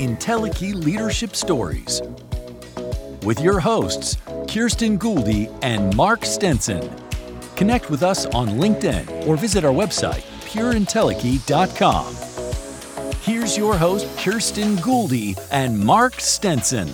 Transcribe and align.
Entelechy 0.00 0.72
Leadership 0.72 1.36
Stories 1.36 2.00
with 3.22 3.38
your 3.40 3.60
hosts, 3.60 4.16
Kirsten 4.48 4.98
Gouldy 4.98 5.54
and 5.60 5.94
Mark 5.94 6.24
Stinson. 6.24 6.90
Connect 7.54 7.90
with 7.90 8.02
us 8.02 8.24
on 8.24 8.48
LinkedIn 8.48 9.26
or 9.26 9.36
visit 9.36 9.62
our 9.62 9.74
website, 9.74 10.22
pureentelechy.com. 10.48 12.14
Here's 13.20 13.58
your 13.58 13.76
host, 13.76 14.06
Kirsten 14.16 14.76
Gouldy 14.76 15.38
and 15.52 15.78
Mark 15.78 16.18
Stinson. 16.18 16.88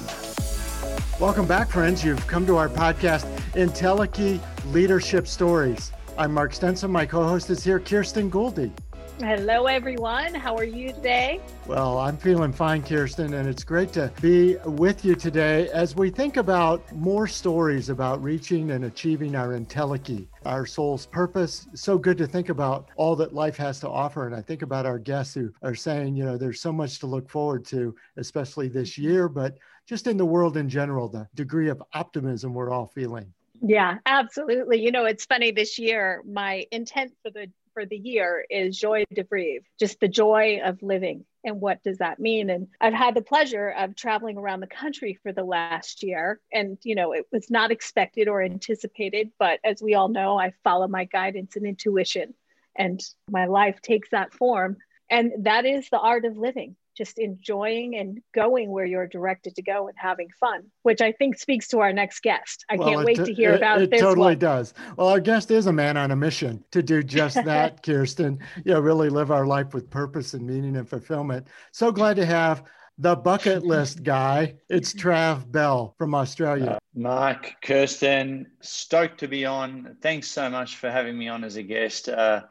Welcome 1.21 1.47
back, 1.47 1.71
friends. 1.71 2.05
You've 2.05 2.27
come 2.27 2.45
to 2.47 2.57
our 2.57 2.69
podcast, 2.69 3.25
Entelechy 3.53 4.41
Leadership 4.73 5.29
Stories. 5.29 5.93
I'm 6.19 6.33
Mark 6.33 6.53
Stinson. 6.53 6.91
My 6.91 7.07
co 7.07 7.23
host 7.23 7.51
is 7.51 7.63
here, 7.63 7.79
Kirsten 7.79 8.29
Gouldy. 8.29 8.73
Hello, 9.21 9.65
everyone. 9.65 10.35
How 10.35 10.55
are 10.57 10.65
you 10.65 10.93
today? 10.93 11.41
Well, 11.67 11.99
I'm 11.99 12.19
feeling 12.19 12.53
fine, 12.53 12.83
Kirsten, 12.83 13.33
and 13.33 13.49
it's 13.49 13.65
great 13.65 13.91
to 13.95 14.13
be 14.21 14.57
with 14.67 15.07
you 15.07 15.15
today 15.15 15.71
as 15.71 15.97
we 15.97 16.11
think 16.11 16.37
about 16.37 16.93
more 16.95 17.27
stories 17.27 17.89
about 17.89 18.23
reaching 18.23 18.73
and 18.73 18.85
achieving 18.85 19.35
our 19.35 19.59
Entelechy, 19.59 20.27
our 20.45 20.67
soul's 20.67 21.07
purpose. 21.07 21.67
So 21.73 21.97
good 21.97 22.19
to 22.19 22.27
think 22.27 22.51
about 22.51 22.91
all 22.97 23.17
that 23.17 23.33
life 23.33 23.57
has 23.57 23.81
to 23.81 23.89
offer. 23.89 24.27
And 24.27 24.37
I 24.37 24.43
think 24.43 24.61
about 24.61 24.85
our 24.85 24.99
guests 24.99 25.33
who 25.33 25.51
are 25.63 25.75
saying, 25.75 26.15
you 26.15 26.27
know, 26.27 26.37
there's 26.37 26.61
so 26.61 26.71
much 26.71 26.99
to 26.99 27.07
look 27.07 27.31
forward 27.31 27.65
to, 27.69 27.97
especially 28.19 28.69
this 28.69 28.99
year, 28.99 29.31
but 29.31 29.57
just 29.87 30.09
in 30.09 30.19
the 30.19 30.27
world 30.27 30.59
in 30.59 30.69
general, 30.69 31.09
the 31.09 31.27
degree 31.35 31.71
of 31.71 31.83
optimism 31.95 32.53
we're 32.53 32.71
all 32.71 32.87
feeling. 32.87 33.33
Yeah, 33.63 33.97
absolutely. 34.05 34.83
You 34.83 34.93
know, 34.93 35.07
it's 35.07 35.25
funny 35.25 35.53
this 35.53 35.79
year, 35.79 36.23
my 36.27 36.67
intent 36.71 37.15
for 37.23 37.31
the 37.31 37.51
for 37.77 37.85
the 37.85 37.99
year 37.99 38.43
is 38.49 38.79
joie 38.79 39.05
de 39.13 39.23
vivre, 39.23 39.61
just 39.79 40.01
the 40.01 40.09
joy 40.09 40.61
of 40.65 40.83
living. 40.83 41.27
And 41.45 41.61
what 41.61 41.83
does 41.83 41.99
that 41.99 42.19
mean? 42.19 42.49
And 42.49 42.69
I've 42.81 42.95
had 42.95 43.15
the 43.15 43.21
pleasure 43.21 43.69
of 43.69 43.95
traveling 43.95 44.39
around 44.39 44.61
the 44.61 44.67
country 44.67 45.19
for 45.23 45.31
the 45.31 45.45
last 45.45 46.03
year. 46.03 46.41
And, 46.51 46.79
you 46.85 46.95
know, 46.95 47.13
it 47.13 47.27
was 47.31 47.51
not 47.51 47.71
expected 47.71 48.29
or 48.29 48.43
anticipated, 48.43 49.31
but 49.39 49.61
as 49.63 49.83
we 49.83 49.93
all 49.93 50.09
know, 50.09 50.39
I 50.39 50.55
follow 50.65 50.89
my 50.89 51.05
guidance 51.05 51.55
and 51.57 51.67
intuition, 51.67 52.33
and 52.75 52.99
my 53.31 53.45
life 53.45 53.83
takes 53.83 54.09
that 54.09 54.33
form. 54.33 54.79
And 55.11 55.45
that 55.45 55.67
is 55.67 55.91
the 55.91 56.01
art 56.01 56.25
of 56.25 56.39
living 56.39 56.77
just 56.97 57.19
enjoying 57.19 57.97
and 57.97 58.21
going 58.35 58.71
where 58.71 58.85
you're 58.85 59.07
directed 59.07 59.55
to 59.57 59.63
go 59.63 59.89
and 59.89 59.97
having 59.99 60.29
fun, 60.41 60.65
which 60.83 61.01
I 61.01 61.13
think 61.13 61.39
speaks 61.39 61.69
to 61.69 61.81
our 61.81 61.93
next 61.93 62.21
guest. 62.21 62.65
I 62.71 62.77
well, 62.77 62.89
can't 62.89 63.05
wait 63.05 63.25
to 63.25 63.33
hear 63.33 63.53
it, 63.53 63.57
about 63.57 63.83
it 63.83 63.91
this. 63.91 64.01
It 64.01 64.05
totally 64.05 64.35
one. 64.35 64.39
does. 64.39 64.75
Well, 64.97 65.09
our 65.09 65.21
guest 65.21 65.51
is 65.51 65.67
a 65.67 65.73
man 65.73 65.97
on 65.97 66.11
a 66.11 66.17
mission 66.17 66.65
to 66.73 66.83
do 66.83 67.03
just 67.17 67.37
that, 67.45 67.83
Kirsten. 67.83 68.39
You 68.65 68.75
know, 68.75 68.81
really 68.81 69.09
live 69.09 69.31
our 69.31 69.47
life 69.47 69.75
with 69.75 69.91
purpose 69.91 70.35
and 70.35 70.47
meaning 70.47 70.77
and 70.77 70.89
fulfillment. 70.89 71.47
So 71.73 71.93
glad 71.93 72.17
to 72.17 72.27
have 72.27 72.65
the 72.99 73.15
bucket 73.15 73.63
list 73.65 74.03
guy. 74.03 74.55
It's 74.69 74.95
Trav 74.95 75.51
Bell 75.51 75.95
from 75.99 76.15
Australia. 76.15 76.73
Uh, 76.73 76.79
Mark, 76.95 77.57
Kirsten, 77.63 78.47
stoked 78.61 79.21
to 79.21 79.29
be 79.29 79.45
on. 79.45 79.97
Thanks 80.01 80.29
so 80.29 80.49
much 80.49 80.77
for 80.77 80.91
having 80.91 81.19
me 81.19 81.29
on 81.29 81.45
as 81.45 81.57
a 81.57 81.63
guest. 81.63 82.09
Uh, 82.09 82.43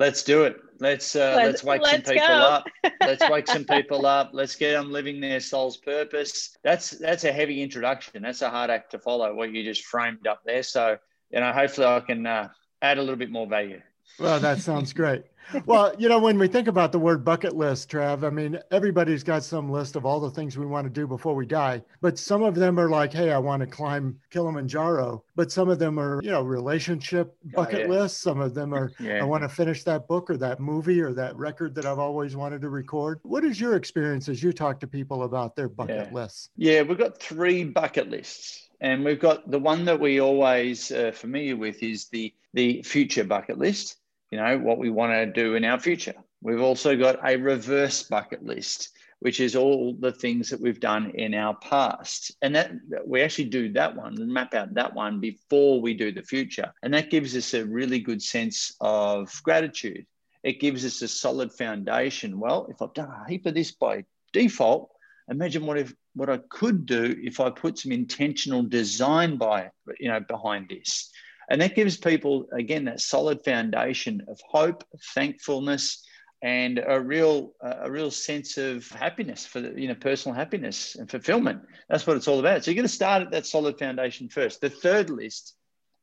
let's 0.00 0.24
do 0.24 0.42
it. 0.44 0.56
Let's 0.80 1.14
uh, 1.14 1.34
let's, 1.36 1.46
let's 1.46 1.64
wake 1.64 1.82
let's 1.82 1.92
some 1.92 2.14
people 2.14 2.26
go. 2.26 2.34
up. 2.34 2.66
Let's 3.00 3.30
wake 3.30 3.46
some 3.46 3.64
people 3.76 4.06
up. 4.06 4.30
Let's 4.32 4.56
get 4.56 4.72
them 4.72 4.90
living 4.90 5.20
their 5.20 5.38
soul's 5.38 5.76
purpose. 5.76 6.56
That's 6.64 6.90
that's 6.90 7.22
a 7.24 7.32
heavy 7.32 7.62
introduction. 7.62 8.22
That's 8.22 8.42
a 8.42 8.50
hard 8.50 8.70
act 8.70 8.90
to 8.92 8.98
follow. 8.98 9.32
What 9.34 9.52
you 9.52 9.62
just 9.62 9.84
framed 9.84 10.26
up 10.26 10.40
there. 10.44 10.64
So 10.64 10.96
you 11.30 11.40
know, 11.40 11.52
hopefully, 11.52 11.86
I 11.86 12.00
can 12.00 12.26
uh, 12.26 12.48
add 12.82 12.98
a 12.98 13.00
little 13.00 13.16
bit 13.16 13.30
more 13.30 13.46
value. 13.46 13.80
Well, 14.18 14.40
that 14.40 14.58
sounds 14.58 14.92
great 14.92 15.29
well, 15.66 15.94
you 15.98 16.08
know, 16.08 16.18
when 16.18 16.38
we 16.38 16.48
think 16.48 16.68
about 16.68 16.92
the 16.92 16.98
word 16.98 17.24
bucket 17.24 17.56
list, 17.56 17.90
Trav, 17.90 18.24
I 18.24 18.30
mean, 18.30 18.58
everybody's 18.70 19.22
got 19.22 19.42
some 19.42 19.70
list 19.70 19.96
of 19.96 20.04
all 20.04 20.20
the 20.20 20.30
things 20.30 20.56
we 20.56 20.66
want 20.66 20.86
to 20.86 20.90
do 20.90 21.06
before 21.06 21.34
we 21.34 21.46
die. 21.46 21.82
But 22.00 22.18
some 22.18 22.42
of 22.42 22.54
them 22.54 22.78
are 22.78 22.88
like, 22.88 23.12
hey, 23.12 23.30
I 23.30 23.38
want 23.38 23.60
to 23.60 23.66
climb 23.66 24.18
Kilimanjaro. 24.30 25.24
But 25.36 25.52
some 25.52 25.68
of 25.68 25.78
them 25.78 25.98
are, 25.98 26.20
you 26.22 26.30
know, 26.30 26.42
relationship 26.42 27.36
bucket 27.54 27.74
oh, 27.74 27.80
yeah. 27.80 28.00
lists. 28.00 28.20
Some 28.20 28.40
of 28.40 28.54
them 28.54 28.74
are, 28.74 28.92
yeah. 29.00 29.20
I 29.20 29.24
want 29.24 29.42
to 29.42 29.48
finish 29.48 29.84
that 29.84 30.06
book 30.06 30.30
or 30.30 30.36
that 30.38 30.60
movie 30.60 31.00
or 31.00 31.12
that 31.14 31.36
record 31.36 31.74
that 31.74 31.86
I've 31.86 31.98
always 31.98 32.36
wanted 32.36 32.60
to 32.62 32.68
record. 32.68 33.20
What 33.22 33.44
is 33.44 33.60
your 33.60 33.76
experience 33.76 34.28
as 34.28 34.42
you 34.42 34.52
talk 34.52 34.80
to 34.80 34.86
people 34.86 35.24
about 35.24 35.56
their 35.56 35.68
bucket 35.68 36.08
yeah. 36.08 36.14
lists? 36.14 36.50
Yeah, 36.56 36.82
we've 36.82 36.98
got 36.98 37.20
three 37.20 37.64
bucket 37.64 38.10
lists. 38.10 38.68
And 38.82 39.04
we've 39.04 39.20
got 39.20 39.50
the 39.50 39.58
one 39.58 39.84
that 39.84 40.00
we 40.00 40.20
always 40.20 40.90
uh, 40.90 41.12
familiar 41.12 41.56
with 41.56 41.82
is 41.82 42.08
the 42.08 42.32
the 42.52 42.82
future 42.82 43.22
bucket 43.22 43.58
list 43.58 43.99
you 44.30 44.38
know, 44.38 44.58
what 44.58 44.78
we 44.78 44.90
want 44.90 45.12
to 45.12 45.26
do 45.26 45.54
in 45.54 45.64
our 45.64 45.78
future. 45.78 46.14
We've 46.42 46.60
also 46.60 46.96
got 46.96 47.18
a 47.24 47.36
reverse 47.36 48.02
bucket 48.04 48.44
list, 48.44 48.90
which 49.18 49.40
is 49.40 49.56
all 49.56 49.94
the 49.98 50.12
things 50.12 50.48
that 50.50 50.60
we've 50.60 50.80
done 50.80 51.10
in 51.10 51.34
our 51.34 51.54
past. 51.56 52.32
And 52.40 52.54
that 52.54 52.72
we 53.04 53.22
actually 53.22 53.46
do 53.46 53.72
that 53.72 53.96
one, 53.96 54.32
map 54.32 54.54
out 54.54 54.74
that 54.74 54.94
one 54.94 55.20
before 55.20 55.80
we 55.80 55.94
do 55.94 56.12
the 56.12 56.22
future. 56.22 56.72
And 56.82 56.94
that 56.94 57.10
gives 57.10 57.36
us 57.36 57.52
a 57.54 57.66
really 57.66 57.98
good 57.98 58.22
sense 58.22 58.74
of 58.80 59.30
gratitude. 59.42 60.06
It 60.42 60.60
gives 60.60 60.86
us 60.86 61.02
a 61.02 61.08
solid 61.08 61.52
foundation. 61.52 62.40
Well, 62.40 62.68
if 62.70 62.80
I've 62.80 62.94
done 62.94 63.10
a 63.10 63.28
heap 63.28 63.44
of 63.46 63.54
this 63.54 63.72
by 63.72 64.04
default, 64.32 64.90
imagine 65.28 65.66
what 65.66 65.78
if 65.78 65.94
what 66.14 66.30
I 66.30 66.38
could 66.48 66.86
do 66.86 67.16
if 67.22 67.40
I 67.40 67.50
put 67.50 67.78
some 67.78 67.92
intentional 67.92 68.62
design 68.62 69.36
by 69.36 69.70
you 69.98 70.08
know 70.08 70.20
behind 70.20 70.68
this. 70.68 71.10
And 71.50 71.60
that 71.60 71.74
gives 71.74 71.96
people, 71.96 72.46
again, 72.52 72.84
that 72.84 73.00
solid 73.00 73.44
foundation 73.44 74.22
of 74.28 74.40
hope, 74.48 74.84
thankfulness, 75.14 76.06
and 76.42 76.82
a 76.86 76.98
real 76.98 77.52
a 77.60 77.90
real 77.90 78.10
sense 78.10 78.56
of 78.56 78.88
happiness 78.88 79.44
for 79.44 79.60
the, 79.60 79.78
you 79.78 79.88
know 79.88 79.94
personal 79.94 80.34
happiness 80.34 80.94
and 80.94 81.10
fulfillment. 81.10 81.60
That's 81.88 82.06
what 82.06 82.16
it's 82.16 82.28
all 82.28 82.38
about. 82.38 82.64
So 82.64 82.70
you're 82.70 82.76
going 82.76 82.86
to 82.86 82.88
start 82.88 83.22
at 83.22 83.30
that 83.32 83.46
solid 83.46 83.78
foundation 83.78 84.30
first. 84.30 84.60
The 84.62 84.70
third 84.70 85.10
list, 85.10 85.54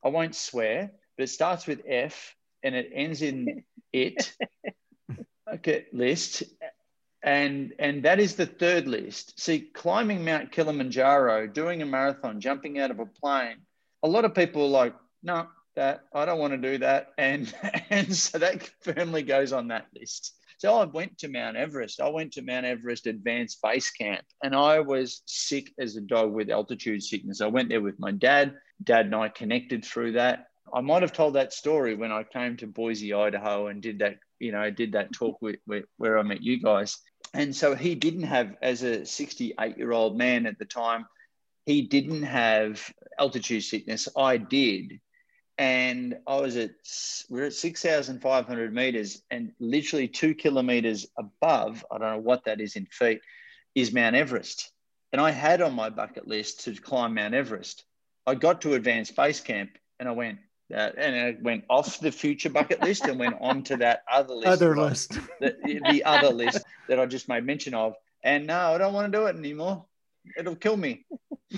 I 0.05 0.09
won't 0.09 0.35
swear, 0.35 0.91
but 1.17 1.23
it 1.23 1.29
starts 1.29 1.65
with 1.65 1.81
F 1.87 2.35
and 2.61 2.75
it 2.75 2.91
ends 2.93 3.21
in 3.21 3.63
it. 3.91 4.33
Okay, 5.49 5.85
list. 5.93 6.43
And 7.23 7.73
and 7.79 8.03
that 8.03 8.19
is 8.19 8.35
the 8.35 8.45
third 8.45 8.85
list. 8.85 9.39
See, 9.39 9.61
climbing 9.61 10.25
Mount 10.25 10.51
Kilimanjaro, 10.51 11.47
doing 11.47 11.81
a 11.81 11.85
marathon, 11.85 12.41
jumping 12.41 12.79
out 12.79 12.91
of 12.91 12.99
a 12.99 13.05
plane. 13.05 13.55
A 14.03 14.09
lot 14.09 14.25
of 14.25 14.35
people 14.35 14.63
are 14.63 14.67
like, 14.67 14.93
no, 15.23 15.47
that 15.75 16.05
I 16.13 16.25
don't 16.25 16.39
want 16.39 16.53
to 16.53 16.57
do 16.57 16.79
that. 16.79 17.09
And 17.17 17.53
and 17.89 18.13
so 18.13 18.37
that 18.39 18.69
firmly 18.81 19.23
goes 19.23 19.53
on 19.53 19.69
that 19.69 19.87
list. 19.95 20.33
So 20.57 20.75
I 20.75 20.85
went 20.85 21.19
to 21.19 21.27
Mount 21.27 21.55
Everest. 21.55 22.01
I 22.01 22.09
went 22.09 22.33
to 22.33 22.41
Mount 22.41 22.65
Everest 22.65 23.05
Advanced 23.05 23.61
Base 23.61 23.91
Camp 23.91 24.25
and 24.43 24.55
I 24.55 24.79
was 24.79 25.21
sick 25.27 25.71
as 25.79 25.95
a 25.95 26.01
dog 26.01 26.33
with 26.33 26.49
altitude 26.49 27.03
sickness. 27.03 27.41
I 27.41 27.47
went 27.47 27.69
there 27.69 27.81
with 27.81 27.99
my 27.99 28.11
dad. 28.11 28.55
Dad 28.83 29.05
and 29.05 29.15
I 29.15 29.29
connected 29.29 29.85
through 29.85 30.13
that. 30.13 30.47
I 30.73 30.81
might 30.81 31.03
have 31.03 31.13
told 31.13 31.35
that 31.35 31.53
story 31.53 31.93
when 31.95 32.11
I 32.11 32.23
came 32.23 32.57
to 32.57 32.67
Boise, 32.67 33.13
Idaho 33.13 33.67
and 33.67 33.81
did 33.81 33.99
that, 33.99 34.17
you 34.39 34.51
know, 34.51 34.69
did 34.71 34.93
that 34.93 35.13
talk 35.13 35.41
with, 35.41 35.57
with 35.67 35.85
where 35.97 36.17
I 36.17 36.23
met 36.23 36.41
you 36.41 36.59
guys. 36.59 36.97
And 37.33 37.55
so 37.55 37.75
he 37.75 37.93
didn't 37.93 38.23
have, 38.23 38.55
as 38.61 38.81
a 38.81 39.05
68 39.05 39.77
year 39.77 39.91
old 39.91 40.17
man 40.17 40.47
at 40.47 40.57
the 40.57 40.65
time, 40.65 41.05
he 41.67 41.83
didn't 41.83 42.23
have 42.23 42.81
altitude 43.19 43.63
sickness. 43.63 44.07
I 44.17 44.37
did 44.37 44.99
and 45.57 46.17
I 46.27 46.35
was 46.37 46.55
at 46.55 46.71
we 47.29 47.41
are 47.41 47.45
at 47.45 47.53
six 47.53 47.81
thousand 47.81 48.21
five 48.21 48.45
hundred 48.45 48.73
meters, 48.73 49.21
and 49.31 49.51
literally 49.59 50.07
two 50.07 50.35
kilometers 50.35 51.07
above, 51.17 51.85
I 51.91 51.97
don't 51.97 52.11
know 52.11 52.19
what 52.19 52.45
that 52.45 52.61
is 52.61 52.75
in 52.75 52.85
feet, 52.85 53.21
is 53.73 53.93
Mount 53.93 54.15
Everest. 54.15 54.71
And 55.11 55.21
I 55.21 55.31
had 55.31 55.61
on 55.61 55.73
my 55.73 55.89
bucket 55.89 56.27
list 56.27 56.65
to 56.65 56.73
climb 56.75 57.15
Mount 57.15 57.33
Everest. 57.33 57.85
I 58.25 58.35
got 58.35 58.61
to 58.61 58.73
advanced 58.73 59.15
base 59.15 59.39
camp, 59.39 59.71
and 59.99 60.07
I 60.07 60.11
went. 60.11 60.39
Uh, 60.71 60.91
and 60.97 61.15
I 61.15 61.37
went 61.41 61.63
off 61.69 61.97
the 62.01 62.11
future 62.11 62.49
bucket 62.49 62.83
list 62.83 63.05
and 63.05 63.17
went 63.17 63.37
on 63.39 63.63
to 63.63 63.77
that 63.77 64.03
other 64.11 64.33
list. 64.33 64.47
Other 64.47 64.75
list. 64.75 65.17
The, 65.39 65.55
the 65.89 66.03
other 66.03 66.33
list 66.33 66.65
that 66.89 66.99
I 66.99 67.05
just 67.05 67.29
made 67.29 67.45
mention 67.45 67.73
of. 67.73 67.93
And 68.21 68.47
no, 68.47 68.73
I 68.73 68.77
don't 68.77 68.93
want 68.93 69.09
to 69.09 69.17
do 69.17 69.27
it 69.27 69.37
anymore. 69.37 69.85
It'll 70.37 70.57
kill 70.57 70.75
me. 70.75 71.05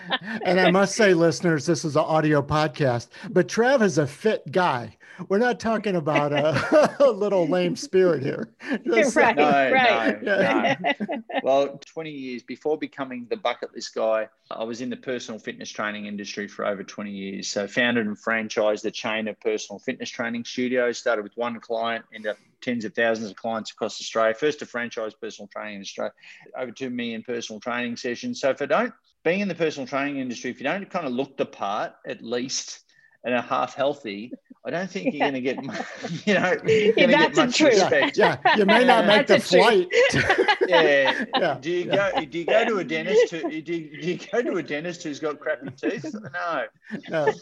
and 0.44 0.60
I 0.60 0.70
must 0.70 0.94
say, 0.94 1.14
listeners, 1.14 1.66
this 1.66 1.84
is 1.84 1.96
an 1.96 2.04
audio 2.04 2.42
podcast, 2.42 3.08
but 3.30 3.48
Trav 3.48 3.82
is 3.82 3.98
a 3.98 4.06
fit 4.06 4.50
guy. 4.50 4.96
We're 5.28 5.38
not 5.38 5.60
talking 5.60 5.96
about 5.96 6.32
a, 6.32 6.96
a 7.04 7.10
little 7.10 7.46
lame 7.46 7.76
spirit 7.76 8.22
here. 8.22 8.54
Just, 8.86 9.14
right, 9.14 9.36
no, 9.36 9.70
right. 9.70 10.22
No, 10.22 10.40
yeah. 10.40 10.76
no. 10.80 11.22
Well, 11.42 11.80
20 11.84 12.10
years 12.10 12.42
before 12.42 12.78
becoming 12.78 13.26
the 13.28 13.36
bucket 13.36 13.74
list 13.74 13.94
guy, 13.94 14.28
I 14.50 14.64
was 14.64 14.80
in 14.80 14.90
the 14.90 14.96
personal 14.96 15.38
fitness 15.38 15.70
training 15.70 16.06
industry 16.06 16.48
for 16.48 16.66
over 16.66 16.82
20 16.82 17.10
years. 17.10 17.48
So, 17.48 17.66
founded 17.66 18.06
and 18.06 18.16
franchised 18.16 18.84
a 18.84 18.90
chain 18.90 19.28
of 19.28 19.38
personal 19.40 19.78
fitness 19.78 20.10
training 20.10 20.44
studios. 20.44 20.98
Started 20.98 21.22
with 21.22 21.36
one 21.36 21.60
client, 21.60 22.04
ended 22.14 22.32
up 22.32 22.38
tens 22.60 22.84
of 22.84 22.94
thousands 22.94 23.30
of 23.30 23.36
clients 23.36 23.70
across 23.70 24.00
Australia. 24.00 24.34
First 24.34 24.60
to 24.60 24.66
franchise 24.66 25.14
personal 25.14 25.48
training 25.48 25.76
in 25.76 25.80
Australia, 25.82 26.12
over 26.56 26.70
2 26.70 26.90
million 26.90 27.22
personal 27.22 27.60
training 27.60 27.96
sessions. 27.96 28.40
So, 28.40 28.50
if 28.50 28.62
I 28.62 28.66
don't 28.66 28.94
being 29.24 29.40
in 29.40 29.48
the 29.48 29.54
personal 29.54 29.86
training 29.86 30.18
industry, 30.18 30.50
if 30.50 30.58
you 30.60 30.64
don't 30.64 30.90
kind 30.90 31.06
of 31.06 31.12
look 31.12 31.36
the 31.36 31.46
part, 31.46 31.92
at 32.06 32.22
least, 32.22 32.80
and 33.24 33.34
are 33.34 33.42
half 33.42 33.74
healthy, 33.74 34.32
I 34.64 34.70
don't 34.70 34.88
think 34.90 35.14
you're 35.14 35.28
going 35.30 35.34
to 35.34 35.40
get, 35.40 35.56
you 36.26 36.34
know, 36.34 36.56
you're 36.66 36.92
going 36.92 37.08
to 37.10 37.16
get 37.16 37.36
much 37.36 37.56
true. 37.56 37.68
respect. 37.68 38.16
Yeah, 38.16 38.36
yeah, 38.44 38.56
you 38.56 38.66
may 38.66 38.84
not 38.84 39.06
make 39.12 39.26
the 39.26 39.34
That's 39.34 39.52
a 39.52 39.56
truth. 39.56 39.64
flight. 39.64 40.48
Yeah. 40.68 41.24
Yeah, 41.36 41.58
Do 41.60 41.70
you 41.70 41.84
yeah. 41.86 42.10
go? 42.12 42.24
Do 42.24 42.38
you 42.38 42.44
go 42.46 42.64
to 42.64 42.76
a 42.78 42.84
dentist? 42.84 43.30
Who, 43.32 43.40
do, 43.60 43.74
you, 43.74 44.00
do 44.00 44.08
you 44.12 44.18
go 44.32 44.42
to 44.42 44.56
a 44.56 44.62
dentist 44.62 45.02
who's 45.02 45.18
got 45.18 45.38
crappy 45.40 45.70
teeth? 45.70 46.14
No. 46.14 46.64
No, 47.08 47.32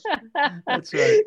that's 0.67 0.93
right. 0.95 1.21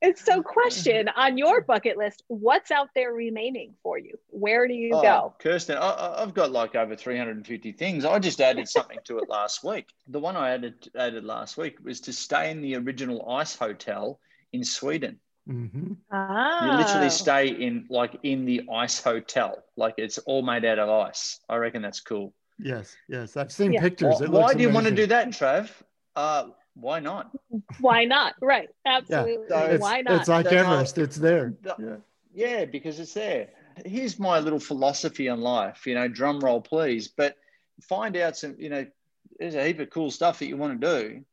It's 0.00 0.24
so 0.24 0.42
question 0.42 1.08
on 1.16 1.36
your 1.36 1.60
bucket 1.62 1.96
list, 1.98 2.22
what's 2.28 2.70
out 2.70 2.88
there 2.94 3.12
remaining 3.12 3.74
for 3.82 3.98
you? 3.98 4.18
Where 4.30 4.68
do 4.68 4.74
you 4.74 4.92
Oh, 4.94 5.02
go? 5.02 5.34
Kirsten, 5.40 5.76
I- 5.76 5.80
I, 5.80 6.22
I've 6.22 6.32
got 6.34 6.52
like 6.52 6.74
over 6.76 6.94
350 6.96 7.72
things. 7.72 8.04
I 8.04 8.18
just 8.18 8.40
added 8.40 8.68
something 8.68 8.98
to 9.04 9.18
it 9.18 9.28
last 9.28 9.64
week. 9.64 9.88
The 10.08 10.20
one 10.20 10.36
I 10.36 10.50
added 10.50 10.88
added 10.96 11.24
last 11.24 11.56
week 11.56 11.76
was 11.84 12.00
to 12.02 12.12
stay 12.12 12.50
in 12.50 12.62
the 12.62 12.76
original 12.76 13.28
ice 13.30 13.56
hotel 13.56 13.91
in 14.52 14.64
Sweden. 14.64 15.18
hmm 15.46 15.92
Ah. 16.10 16.64
You 16.64 16.78
literally 16.78 17.10
stay 17.10 17.48
in 17.48 17.86
like 17.90 18.14
in 18.22 18.44
the 18.44 18.58
ice 18.84 19.02
hotel, 19.02 19.50
like 19.76 19.94
it's 19.98 20.18
all 20.18 20.42
made 20.42 20.64
out 20.64 20.78
of 20.78 20.88
ice. 21.08 21.40
I 21.48 21.56
reckon 21.56 21.82
that's 21.82 22.00
cool. 22.00 22.32
Yes, 22.58 22.94
yes. 23.08 23.36
I've 23.36 23.50
seen 23.50 23.72
Yeah. 23.72 23.80
pictures. 23.80 24.16
Why, 24.20 24.24
It 24.26 24.30
why 24.30 24.54
do 24.54 24.62
you 24.62 24.70
want 24.76 24.86
to 24.86 24.94
do 25.02 25.06
that, 25.06 25.28
Trav? 25.28 25.70
Uh, 26.14 26.44
why 26.74 27.00
not? 27.00 27.24
Why 27.80 28.04
not? 28.04 28.34
Right. 28.40 28.68
Absolutely. 28.86 29.48
So 29.48 29.58
It's, 29.74 29.82
Why 29.82 30.02
not? 30.02 30.14
it's 30.20 30.28
like 30.28 30.44
That's 30.44 30.56
all- 30.66 30.74
Everest. 30.74 30.98
It's 30.98 31.16
there. 31.16 31.54
The- 31.62 31.76
Yeah. 31.78 31.96
Yeah, 32.34 32.64
because 32.64 33.00
it's 33.00 33.14
there. 33.14 33.48
Here's 33.84 34.18
my 34.18 34.38
little 34.38 34.60
philosophy 34.70 35.28
on 35.28 35.40
life. 35.40 35.86
You 35.86 35.94
know, 35.96 36.06
drum 36.08 36.38
roll, 36.40 36.60
please. 36.60 37.08
But 37.08 37.36
find 37.82 38.16
out 38.16 38.36
some. 38.36 38.54
You 38.58 38.70
know, 38.70 38.86
there's 39.38 39.54
a 39.54 39.66
heap 39.66 39.80
of 39.80 39.90
cool 39.90 40.10
stuff 40.10 40.38
that 40.38 40.46
you 40.46 40.56
want 40.56 40.80
to 40.80 40.86
do, 40.98 41.24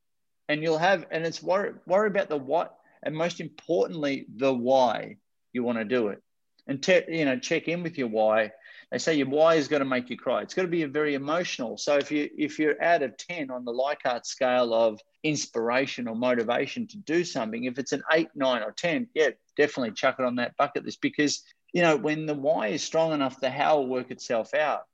and 0.49 0.61
you'll 0.61 0.77
have. 0.77 1.05
And 1.11 1.25
it's 1.25 1.41
worry 1.41 1.73
worry 1.87 2.07
about 2.09 2.27
the 2.27 2.37
what, 2.37 2.75
and 3.03 3.15
most 3.15 3.39
importantly, 3.39 4.25
the 4.35 4.53
why 4.53 5.15
you 5.53 5.63
want 5.63 5.77
to 5.77 5.85
do 5.85 6.09
it, 6.09 6.21
and 6.67 6.83
te- 6.83 7.05
you 7.07 7.23
know, 7.25 7.39
check 7.39 7.69
in 7.69 7.83
with 7.83 7.97
your 7.97 8.09
why. 8.09 8.51
They 8.91 8.97
say 8.97 9.13
your 9.13 9.29
why 9.29 9.55
is 9.55 9.67
going 9.67 9.81
to 9.81 9.85
make 9.85 10.09
you 10.09 10.17
cry. 10.17 10.41
it's 10.41 10.55
going 10.55 10.67
to 10.67 10.71
be 10.71 10.83
very 10.85 11.13
emotional. 11.13 11.77
So 11.77 11.97
if 11.97 12.11
you 12.11 12.27
if 12.37 12.59
you're 12.59 12.81
out 12.83 13.03
of 13.03 13.15
ten 13.17 13.51
on 13.51 13.63
the 13.63 13.71
Likert 13.71 14.25
scale 14.25 14.73
of 14.73 14.99
inspiration 15.23 16.07
or 16.07 16.15
motivation 16.15 16.87
to 16.87 16.97
do 16.97 17.23
something, 17.23 17.65
if 17.65 17.77
it's 17.77 17.91
an 17.91 18.01
eight, 18.11 18.29
nine, 18.35 18.63
or 18.63 18.71
ten, 18.71 19.07
yeah, 19.13 19.29
definitely 19.55 19.91
chuck 19.91 20.15
it 20.19 20.25
on 20.25 20.35
that 20.37 20.57
bucket 20.57 20.85
list 20.85 21.01
because 21.01 21.43
you 21.71 21.83
know 21.83 21.95
when 21.95 22.25
the 22.25 22.33
why 22.33 22.69
is 22.69 22.83
strong 22.83 23.13
enough, 23.13 23.39
the 23.39 23.49
how 23.51 23.77
will 23.77 23.87
work 23.87 24.09
itself 24.09 24.55
out, 24.55 24.87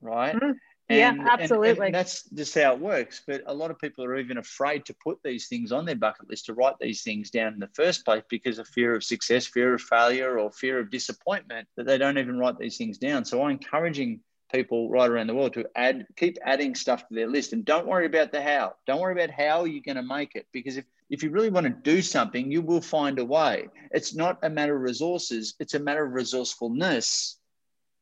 right? 0.00 0.34
Mhm. 0.34 0.54
Yeah, 0.88 1.10
And- 1.10 1.20
and- 1.20 1.28
absolutely. 1.30 1.86
and 1.86 1.94
that's 1.94 2.28
just 2.30 2.54
how 2.54 2.74
it 2.74 2.80
works. 2.80 3.22
But 3.26 3.42
a 3.46 3.54
lot 3.54 3.70
of 3.70 3.78
people 3.78 4.04
are 4.04 4.18
even 4.18 4.36
afraid 4.38 4.84
to 4.86 4.94
put 5.02 5.18
these 5.22 5.48
things 5.48 5.72
on 5.72 5.84
their 5.86 5.96
bucket 5.96 6.28
list 6.28 6.46
to 6.46 6.54
write 6.54 6.74
these 6.80 7.02
things 7.02 7.30
down 7.30 7.54
in 7.54 7.60
the 7.60 7.70
first 7.74 8.04
place 8.04 8.22
because 8.28 8.58
of 8.58 8.68
fear 8.68 8.94
of 8.94 9.04
success, 9.04 9.46
fear 9.46 9.74
of 9.74 9.80
failure, 9.80 10.38
or 10.38 10.50
fear 10.52 10.78
of 10.78 10.90
disappointment 10.90 11.68
that 11.76 11.86
they 11.86 11.98
don't 11.98 12.18
even 12.18 12.38
write 12.38 12.58
these 12.58 12.76
things 12.76 12.98
down. 12.98 13.24
So 13.24 13.42
I'm 13.42 13.52
encouraging 13.52 14.20
people 14.52 14.90
right 14.90 15.10
around 15.10 15.28
the 15.28 15.34
world 15.34 15.54
to 15.54 15.66
add, 15.76 16.06
keep 16.16 16.36
adding 16.44 16.74
stuff 16.74 17.08
to 17.08 17.14
their 17.14 17.28
list, 17.28 17.54
and 17.54 17.64
don't 17.64 17.86
worry 17.86 18.04
about 18.04 18.32
the 18.32 18.42
how. 18.42 18.74
Don't 18.86 19.00
worry 19.00 19.14
about 19.14 19.30
how 19.30 19.64
you're 19.64 19.82
going 19.82 19.96
to 19.96 20.02
make 20.02 20.34
it 20.34 20.46
because 20.52 20.76
if 20.76 20.84
if 21.08 21.22
you 21.22 21.30
really 21.30 21.50
want 21.50 21.64
to 21.64 21.70
do 21.70 22.00
something, 22.02 22.50
you 22.50 22.62
will 22.62 22.80
find 22.80 23.18
a 23.18 23.24
way. 23.24 23.68
It's 23.92 24.14
not 24.14 24.38
a 24.42 24.48
matter 24.50 24.74
of 24.76 24.82
resources; 24.82 25.54
it's 25.58 25.74
a 25.74 25.78
matter 25.78 26.04
of 26.06 26.12
resourcefulness 26.12 27.38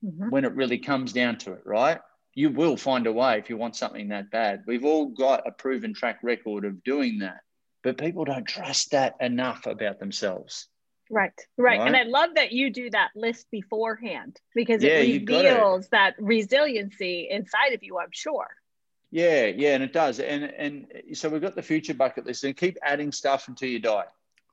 Mhm. 0.05 0.31
when 0.31 0.45
it 0.45 0.55
really 0.55 0.79
comes 0.79 1.13
down 1.13 1.37
to 1.39 1.53
it, 1.53 1.63
right? 1.67 2.01
You 2.35 2.51
will 2.51 2.77
find 2.77 3.07
a 3.07 3.13
way 3.13 3.39
if 3.39 3.51
you 3.51 3.57
want 3.57 3.77
something 3.77 4.09
that 4.09 4.31
bad. 4.31 4.63
We've 4.67 4.85
all 4.85 5.07
got 5.07 5.47
a 5.47 5.51
proven 5.51 5.95
track 5.95 6.21
record 6.23 6.65
of 6.65 6.83
doing 6.85 7.19
that, 7.19 7.41
but 7.83 7.99
people 7.99 8.25
don't 8.25 8.47
trust 8.47 8.93
that 8.93 9.17
enough 9.21 9.67
about 9.67 9.99
themselves. 9.99 10.69
Right, 11.11 11.33
right. 11.59 11.81
And 11.81 11.97
I 11.97 12.05
love 12.05 12.31
that 12.37 12.53
you 12.53 12.71
do 12.71 12.89
that 12.91 13.11
list 13.17 13.47
beforehand 13.51 14.37
because 14.55 14.83
Yeah, 14.83 14.99
it 14.99 15.29
reveals 15.29 15.89
that 15.89 16.15
resiliency 16.21 17.27
inside 17.29 17.73
of 17.73 17.83
you, 17.83 17.99
I'm 17.99 18.13
sure. 18.13 18.47
Yeah, 19.11 19.47
yeah, 19.47 19.75
and 19.75 19.83
it 19.83 19.93
does. 19.93 20.21
And 20.21 20.45
and 20.45 20.87
so 21.15 21.29
we've 21.29 21.43
got 21.43 21.57
the 21.57 21.63
future 21.63 21.95
bucket 21.95 22.27
list 22.27 22.45
and 22.45 22.57
keep 22.57 22.79
adding 22.81 23.11
stuff 23.11 23.49
until 23.49 23.69
you 23.69 23.81
die. 23.81 24.05